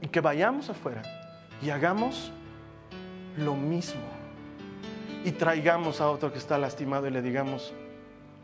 Y 0.00 0.08
que 0.08 0.20
vayamos 0.20 0.70
afuera 0.70 1.02
y 1.62 1.70
hagamos 1.70 2.30
lo 3.36 3.54
mismo. 3.54 4.13
Y 5.24 5.32
traigamos 5.32 6.00
a 6.00 6.10
otro 6.10 6.32
que 6.32 6.38
está 6.38 6.58
lastimado 6.58 7.08
y 7.08 7.10
le 7.10 7.22
digamos, 7.22 7.72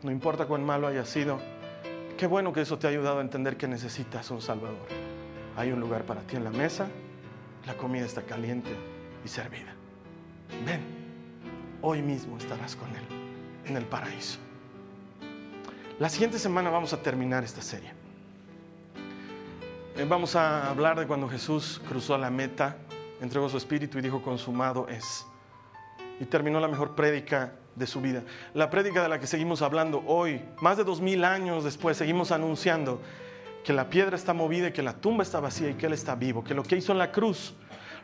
no 0.01 0.11
importa 0.11 0.45
cuán 0.45 0.65
malo 0.65 0.87
haya 0.87 1.05
sido, 1.05 1.39
qué 2.17 2.27
bueno 2.27 2.51
que 2.51 2.61
eso 2.61 2.77
te 2.77 2.87
ha 2.87 2.89
ayudado 2.89 3.19
a 3.19 3.21
entender 3.21 3.55
que 3.55 3.67
necesitas 3.67 4.29
un 4.31 4.41
Salvador. 4.41 4.87
Hay 5.55 5.71
un 5.71 5.79
lugar 5.79 6.03
para 6.03 6.21
ti 6.21 6.37
en 6.37 6.43
la 6.43 6.49
mesa, 6.49 6.87
la 7.67 7.75
comida 7.75 8.05
está 8.05 8.23
caliente 8.23 8.71
y 9.23 9.27
servida. 9.27 9.73
Ven, 10.65 10.81
hoy 11.81 12.01
mismo 12.01 12.37
estarás 12.37 12.75
con 12.75 12.89
Él 12.89 13.03
en 13.65 13.77
el 13.77 13.85
paraíso. 13.85 14.39
La 15.99 16.09
siguiente 16.09 16.39
semana 16.39 16.71
vamos 16.71 16.93
a 16.93 16.97
terminar 16.97 17.43
esta 17.43 17.61
serie. 17.61 17.93
Eh, 19.95 20.05
vamos 20.09 20.35
a 20.35 20.69
hablar 20.69 20.99
de 20.99 21.05
cuando 21.05 21.29
Jesús 21.29 21.79
cruzó 21.87 22.17
la 22.17 22.31
meta 22.31 22.75
entregó 23.21 23.47
su 23.47 23.57
espíritu 23.57 23.99
y 23.99 24.01
dijo, 24.01 24.21
consumado 24.21 24.87
es. 24.89 25.25
Y 26.21 26.25
terminó 26.25 26.59
la 26.59 26.67
mejor 26.67 26.93
prédica 26.93 27.53
de 27.75 27.87
su 27.87 27.99
vida. 27.99 28.23
La 28.53 28.69
prédica 28.69 29.01
de 29.01 29.09
la 29.09 29.19
que 29.19 29.25
seguimos 29.25 29.63
hablando 29.63 30.03
hoy, 30.05 30.39
más 30.61 30.77
de 30.77 30.83
dos 30.83 31.01
mil 31.01 31.23
años 31.23 31.63
después, 31.63 31.97
seguimos 31.97 32.31
anunciando 32.31 33.01
que 33.63 33.73
la 33.73 33.89
piedra 33.89 34.15
está 34.15 34.31
movida 34.31 34.67
y 34.67 34.71
que 34.71 34.83
la 34.83 34.93
tumba 34.93 35.23
está 35.23 35.39
vacía 35.39 35.69
y 35.69 35.73
que 35.73 35.87
Él 35.87 35.93
está 35.93 36.13
vivo, 36.13 36.43
que 36.43 36.53
lo 36.53 36.61
que 36.61 36.75
hizo 36.75 36.91
en 36.91 36.99
la 36.99 37.11
cruz 37.11 37.55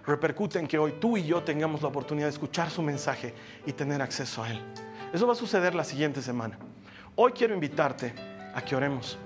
repercute 0.06 0.58
en 0.58 0.68
que 0.68 0.80
hoy 0.80 0.94
tú 1.00 1.16
y 1.16 1.26
yo 1.26 1.44
tengamos 1.44 1.84
la 1.84 1.90
oportunidad 1.90 2.26
de 2.26 2.32
escuchar 2.32 2.72
su 2.72 2.82
mensaje 2.82 3.36
y 3.66 3.74
tener 3.74 4.02
acceso 4.02 4.42
a 4.42 4.50
Él. 4.50 4.60
Eso 5.14 5.28
va 5.28 5.34
a 5.34 5.36
suceder 5.36 5.76
la 5.76 5.84
siguiente 5.84 6.24
semana. 6.24 6.58
Hoy 7.16 7.34
quiero 7.34 7.54
invitarte 7.54 8.14
a 8.56 8.64
que 8.64 8.76
oremos. 8.76 9.18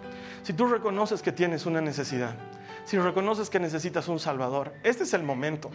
Si 0.44 0.54
tú 0.54 0.68
reconoces 0.68 1.22
que 1.22 1.32
tienes 1.32 1.66
una 1.66 1.80
necesidad, 1.82 2.36
si 2.84 2.98
reconoces 2.98 3.50
que 3.50 3.60
necesitas 3.60 4.08
un 4.08 4.20
Salvador, 4.20 4.74
este 4.84 5.04
es 5.04 5.14
el 5.14 5.24
momento. 5.24 5.70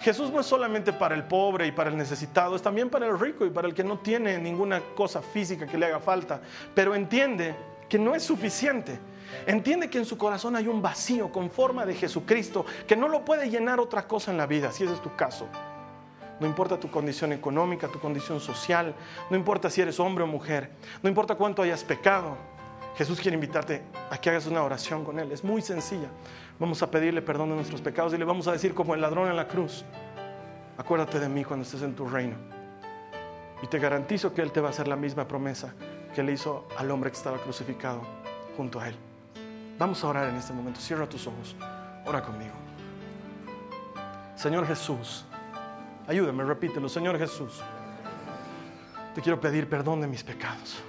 Jesús 0.00 0.30
no 0.30 0.40
es 0.40 0.46
solamente 0.46 0.92
para 0.92 1.14
el 1.14 1.24
pobre 1.24 1.66
y 1.66 1.72
para 1.72 1.90
el 1.90 1.96
necesitado, 1.96 2.56
es 2.56 2.62
también 2.62 2.88
para 2.88 3.06
el 3.06 3.18
rico 3.18 3.44
y 3.44 3.50
para 3.50 3.68
el 3.68 3.74
que 3.74 3.84
no 3.84 3.98
tiene 3.98 4.38
ninguna 4.38 4.80
cosa 4.94 5.20
física 5.20 5.66
que 5.66 5.76
le 5.76 5.86
haga 5.86 6.00
falta, 6.00 6.40
pero 6.74 6.94
entiende 6.94 7.54
que 7.88 7.98
no 7.98 8.14
es 8.14 8.22
suficiente. 8.22 8.98
Entiende 9.46 9.88
que 9.88 9.98
en 9.98 10.04
su 10.04 10.18
corazón 10.18 10.56
hay 10.56 10.66
un 10.66 10.82
vacío 10.82 11.30
con 11.30 11.50
forma 11.50 11.86
de 11.86 11.94
Jesucristo, 11.94 12.66
que 12.86 12.96
no 12.96 13.08
lo 13.08 13.24
puede 13.24 13.48
llenar 13.48 13.78
otra 13.78 14.08
cosa 14.08 14.30
en 14.30 14.36
la 14.36 14.46
vida, 14.46 14.72
si 14.72 14.84
ese 14.84 14.94
es 14.94 15.02
tu 15.02 15.14
caso. 15.14 15.46
No 16.40 16.46
importa 16.46 16.80
tu 16.80 16.90
condición 16.90 17.32
económica, 17.32 17.86
tu 17.88 18.00
condición 18.00 18.40
social, 18.40 18.94
no 19.28 19.36
importa 19.36 19.70
si 19.70 19.82
eres 19.82 20.00
hombre 20.00 20.24
o 20.24 20.26
mujer, 20.26 20.70
no 21.02 21.08
importa 21.08 21.34
cuánto 21.34 21.62
hayas 21.62 21.84
pecado, 21.84 22.36
Jesús 22.96 23.20
quiere 23.20 23.34
invitarte 23.34 23.82
a 24.10 24.18
que 24.18 24.30
hagas 24.30 24.46
una 24.46 24.62
oración 24.62 25.04
con 25.04 25.18
Él. 25.18 25.32
Es 25.32 25.44
muy 25.44 25.62
sencilla. 25.62 26.08
Vamos 26.60 26.82
a 26.82 26.90
pedirle 26.90 27.22
perdón 27.22 27.48
de 27.48 27.54
nuestros 27.54 27.80
pecados 27.80 28.12
y 28.12 28.18
le 28.18 28.24
vamos 28.26 28.46
a 28.46 28.52
decir 28.52 28.74
como 28.74 28.94
el 28.94 29.00
ladrón 29.00 29.28
en 29.28 29.36
la 29.36 29.48
cruz, 29.48 29.82
acuérdate 30.76 31.18
de 31.18 31.26
mí 31.26 31.42
cuando 31.42 31.64
estés 31.64 31.80
en 31.80 31.96
tu 31.96 32.06
reino. 32.06 32.36
Y 33.62 33.66
te 33.66 33.78
garantizo 33.78 34.34
que 34.34 34.42
Él 34.42 34.52
te 34.52 34.60
va 34.60 34.68
a 34.68 34.70
hacer 34.70 34.86
la 34.86 34.96
misma 34.96 35.26
promesa 35.26 35.72
que 36.14 36.22
le 36.22 36.32
hizo 36.32 36.68
al 36.76 36.90
hombre 36.90 37.10
que 37.10 37.16
estaba 37.16 37.38
crucificado 37.38 38.02
junto 38.58 38.78
a 38.78 38.88
Él. 38.88 38.96
Vamos 39.78 40.04
a 40.04 40.08
orar 40.08 40.28
en 40.28 40.36
este 40.36 40.52
momento. 40.52 40.80
Cierra 40.80 41.08
tus 41.08 41.26
ojos. 41.26 41.56
Ora 42.04 42.22
conmigo. 42.22 42.52
Señor 44.36 44.66
Jesús, 44.66 45.24
ayúdame, 46.06 46.44
repítelo, 46.44 46.90
Señor 46.90 47.18
Jesús, 47.18 47.62
te 49.14 49.22
quiero 49.22 49.40
pedir 49.40 49.66
perdón 49.66 50.02
de 50.02 50.06
mis 50.06 50.22
pecados. 50.22 50.82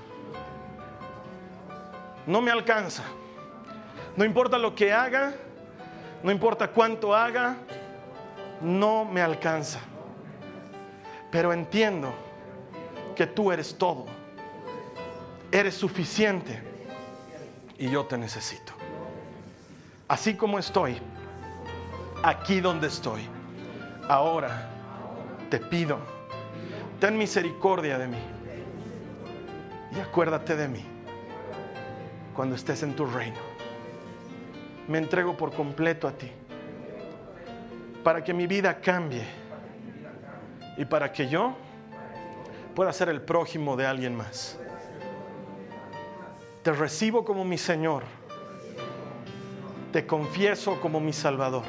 No 2.28 2.42
me 2.42 2.52
alcanza. 2.52 3.04
No 4.18 4.26
importa 4.26 4.58
lo 4.58 4.76
que 4.76 4.92
haga, 4.92 5.34
no 6.24 6.32
importa 6.32 6.68
cuánto 6.70 7.16
haga, 7.16 7.58
no 8.62 9.06
me 9.06 9.22
alcanza. 9.22 9.80
Pero 11.32 11.54
entiendo 11.54 12.14
que 13.16 13.26
tú 13.28 13.52
eres 13.52 13.78
todo. 13.78 14.06
Eres 15.52 15.76
suficiente 15.76 16.62
y 17.78 17.90
yo 17.90 18.06
te 18.06 18.18
necesito. 18.18 18.74
Así 20.08 20.36
como 20.36 20.60
estoy, 20.60 20.98
aquí 22.24 22.60
donde 22.60 22.88
estoy, 22.88 23.22
ahora 24.08 24.70
te 25.50 25.58
pido, 25.58 25.98
ten 27.00 27.18
misericordia 27.18 27.98
de 27.98 28.08
mí 28.08 28.20
y 29.96 30.00
acuérdate 30.00 30.56
de 30.56 30.68
mí 30.68 30.86
cuando 32.36 32.56
estés 32.56 32.84
en 32.84 32.96
tu 32.96 33.06
reino. 33.06 33.51
Me 34.92 34.98
entrego 34.98 35.38
por 35.38 35.54
completo 35.54 36.06
a 36.06 36.12
ti 36.12 36.30
para 38.04 38.22
que 38.22 38.34
mi 38.34 38.46
vida 38.46 38.82
cambie 38.82 39.24
y 40.76 40.84
para 40.84 41.14
que 41.14 41.30
yo 41.30 41.56
pueda 42.76 42.92
ser 42.92 43.08
el 43.08 43.22
prójimo 43.22 43.78
de 43.78 43.86
alguien 43.86 44.14
más. 44.14 44.60
Te 46.62 46.74
recibo 46.74 47.24
como 47.24 47.46
mi 47.46 47.58
Señor. 47.58 48.04
Te 49.94 50.06
confieso 50.06 50.82
como 50.82 51.00
mi 51.00 51.14
Salvador. 51.14 51.64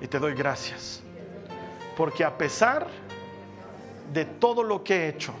Y 0.00 0.06
te 0.06 0.18
doy 0.18 0.32
gracias. 0.32 1.02
Porque 1.94 2.24
a 2.24 2.38
pesar 2.38 2.86
de 4.14 4.24
todo 4.24 4.62
lo 4.62 4.82
que 4.82 4.94
he 4.94 5.08
hecho 5.08 5.34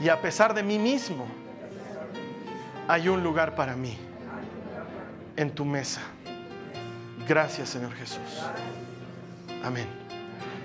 y 0.00 0.08
a 0.08 0.20
pesar 0.20 0.54
de 0.54 0.64
mí 0.64 0.76
mismo, 0.76 1.28
hay 2.88 3.08
un 3.08 3.22
lugar 3.22 3.54
para 3.54 3.76
mí 3.76 4.09
en 5.40 5.50
tu 5.50 5.64
mesa. 5.64 6.02
Gracias 7.26 7.70
Señor 7.70 7.94
Jesús. 7.94 8.18
Amén. 9.64 9.86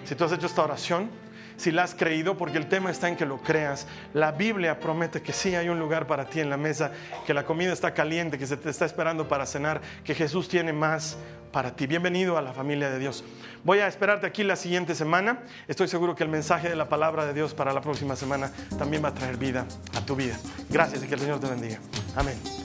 Si 0.04 0.16
tú 0.16 0.26
has 0.26 0.32
hecho 0.34 0.46
esta 0.46 0.64
oración, 0.64 1.10
si 1.58 1.72
la 1.72 1.84
has 1.84 1.96
creído, 1.96 2.38
porque 2.38 2.58
el 2.58 2.68
tema 2.68 2.92
está 2.92 3.08
en 3.08 3.16
que 3.16 3.26
lo 3.26 3.38
creas. 3.38 3.88
La 4.14 4.34
Biblia 4.34 4.80
promete 4.80 5.22
que 5.22 5.32
sí 5.32 5.56
hay 5.56 5.70
un 5.70 5.80
lugar 5.80 6.06
para 6.06 6.26
ti 6.26 6.42
en 6.42 6.50
la 6.50 6.58
mesa, 6.58 6.92
que 7.26 7.34
la 7.34 7.46
comida 7.46 7.72
está 7.72 7.94
caliente, 7.94 8.38
que 8.38 8.46
se 8.46 8.58
te 8.58 8.70
está 8.70 8.86
esperando 8.86 9.30
para 9.30 9.46
cenar, 9.46 9.80
que 10.04 10.14
Jesús 10.14 10.50
tiene 10.50 10.74
más 10.74 11.18
para 11.54 11.74
ti. 11.74 11.88
Bienvenido 11.88 12.38
a 12.38 12.42
la 12.42 12.52
familia 12.52 12.90
de 12.90 13.00
Dios. 13.00 13.24
Voy 13.64 13.80
a 13.80 13.88
esperarte 13.88 14.28
aquí 14.28 14.44
la 14.44 14.58
siguiente 14.58 14.96
semana. 14.96 15.40
Estoy 15.70 15.88
seguro 15.88 16.14
que 16.14 16.24
el 16.24 16.30
mensaje 16.30 16.68
de 16.68 16.76
la 16.76 16.90
palabra 16.90 17.26
de 17.26 17.34
Dios 17.34 17.54
para 17.54 17.72
la 17.72 17.80
próxima 17.80 18.18
semana 18.18 18.52
también 18.78 19.02
va 19.04 19.10
a 19.10 19.14
traer 19.14 19.38
vida 19.38 19.66
a 19.96 20.06
tu 20.06 20.18
vida. 20.18 20.38
Gracias 20.70 21.02
y 21.04 21.08
que 21.08 21.14
el 21.14 21.22
Señor 21.22 21.40
te 21.40 21.48
bendiga. 21.48 21.80
Amén. 22.18 22.65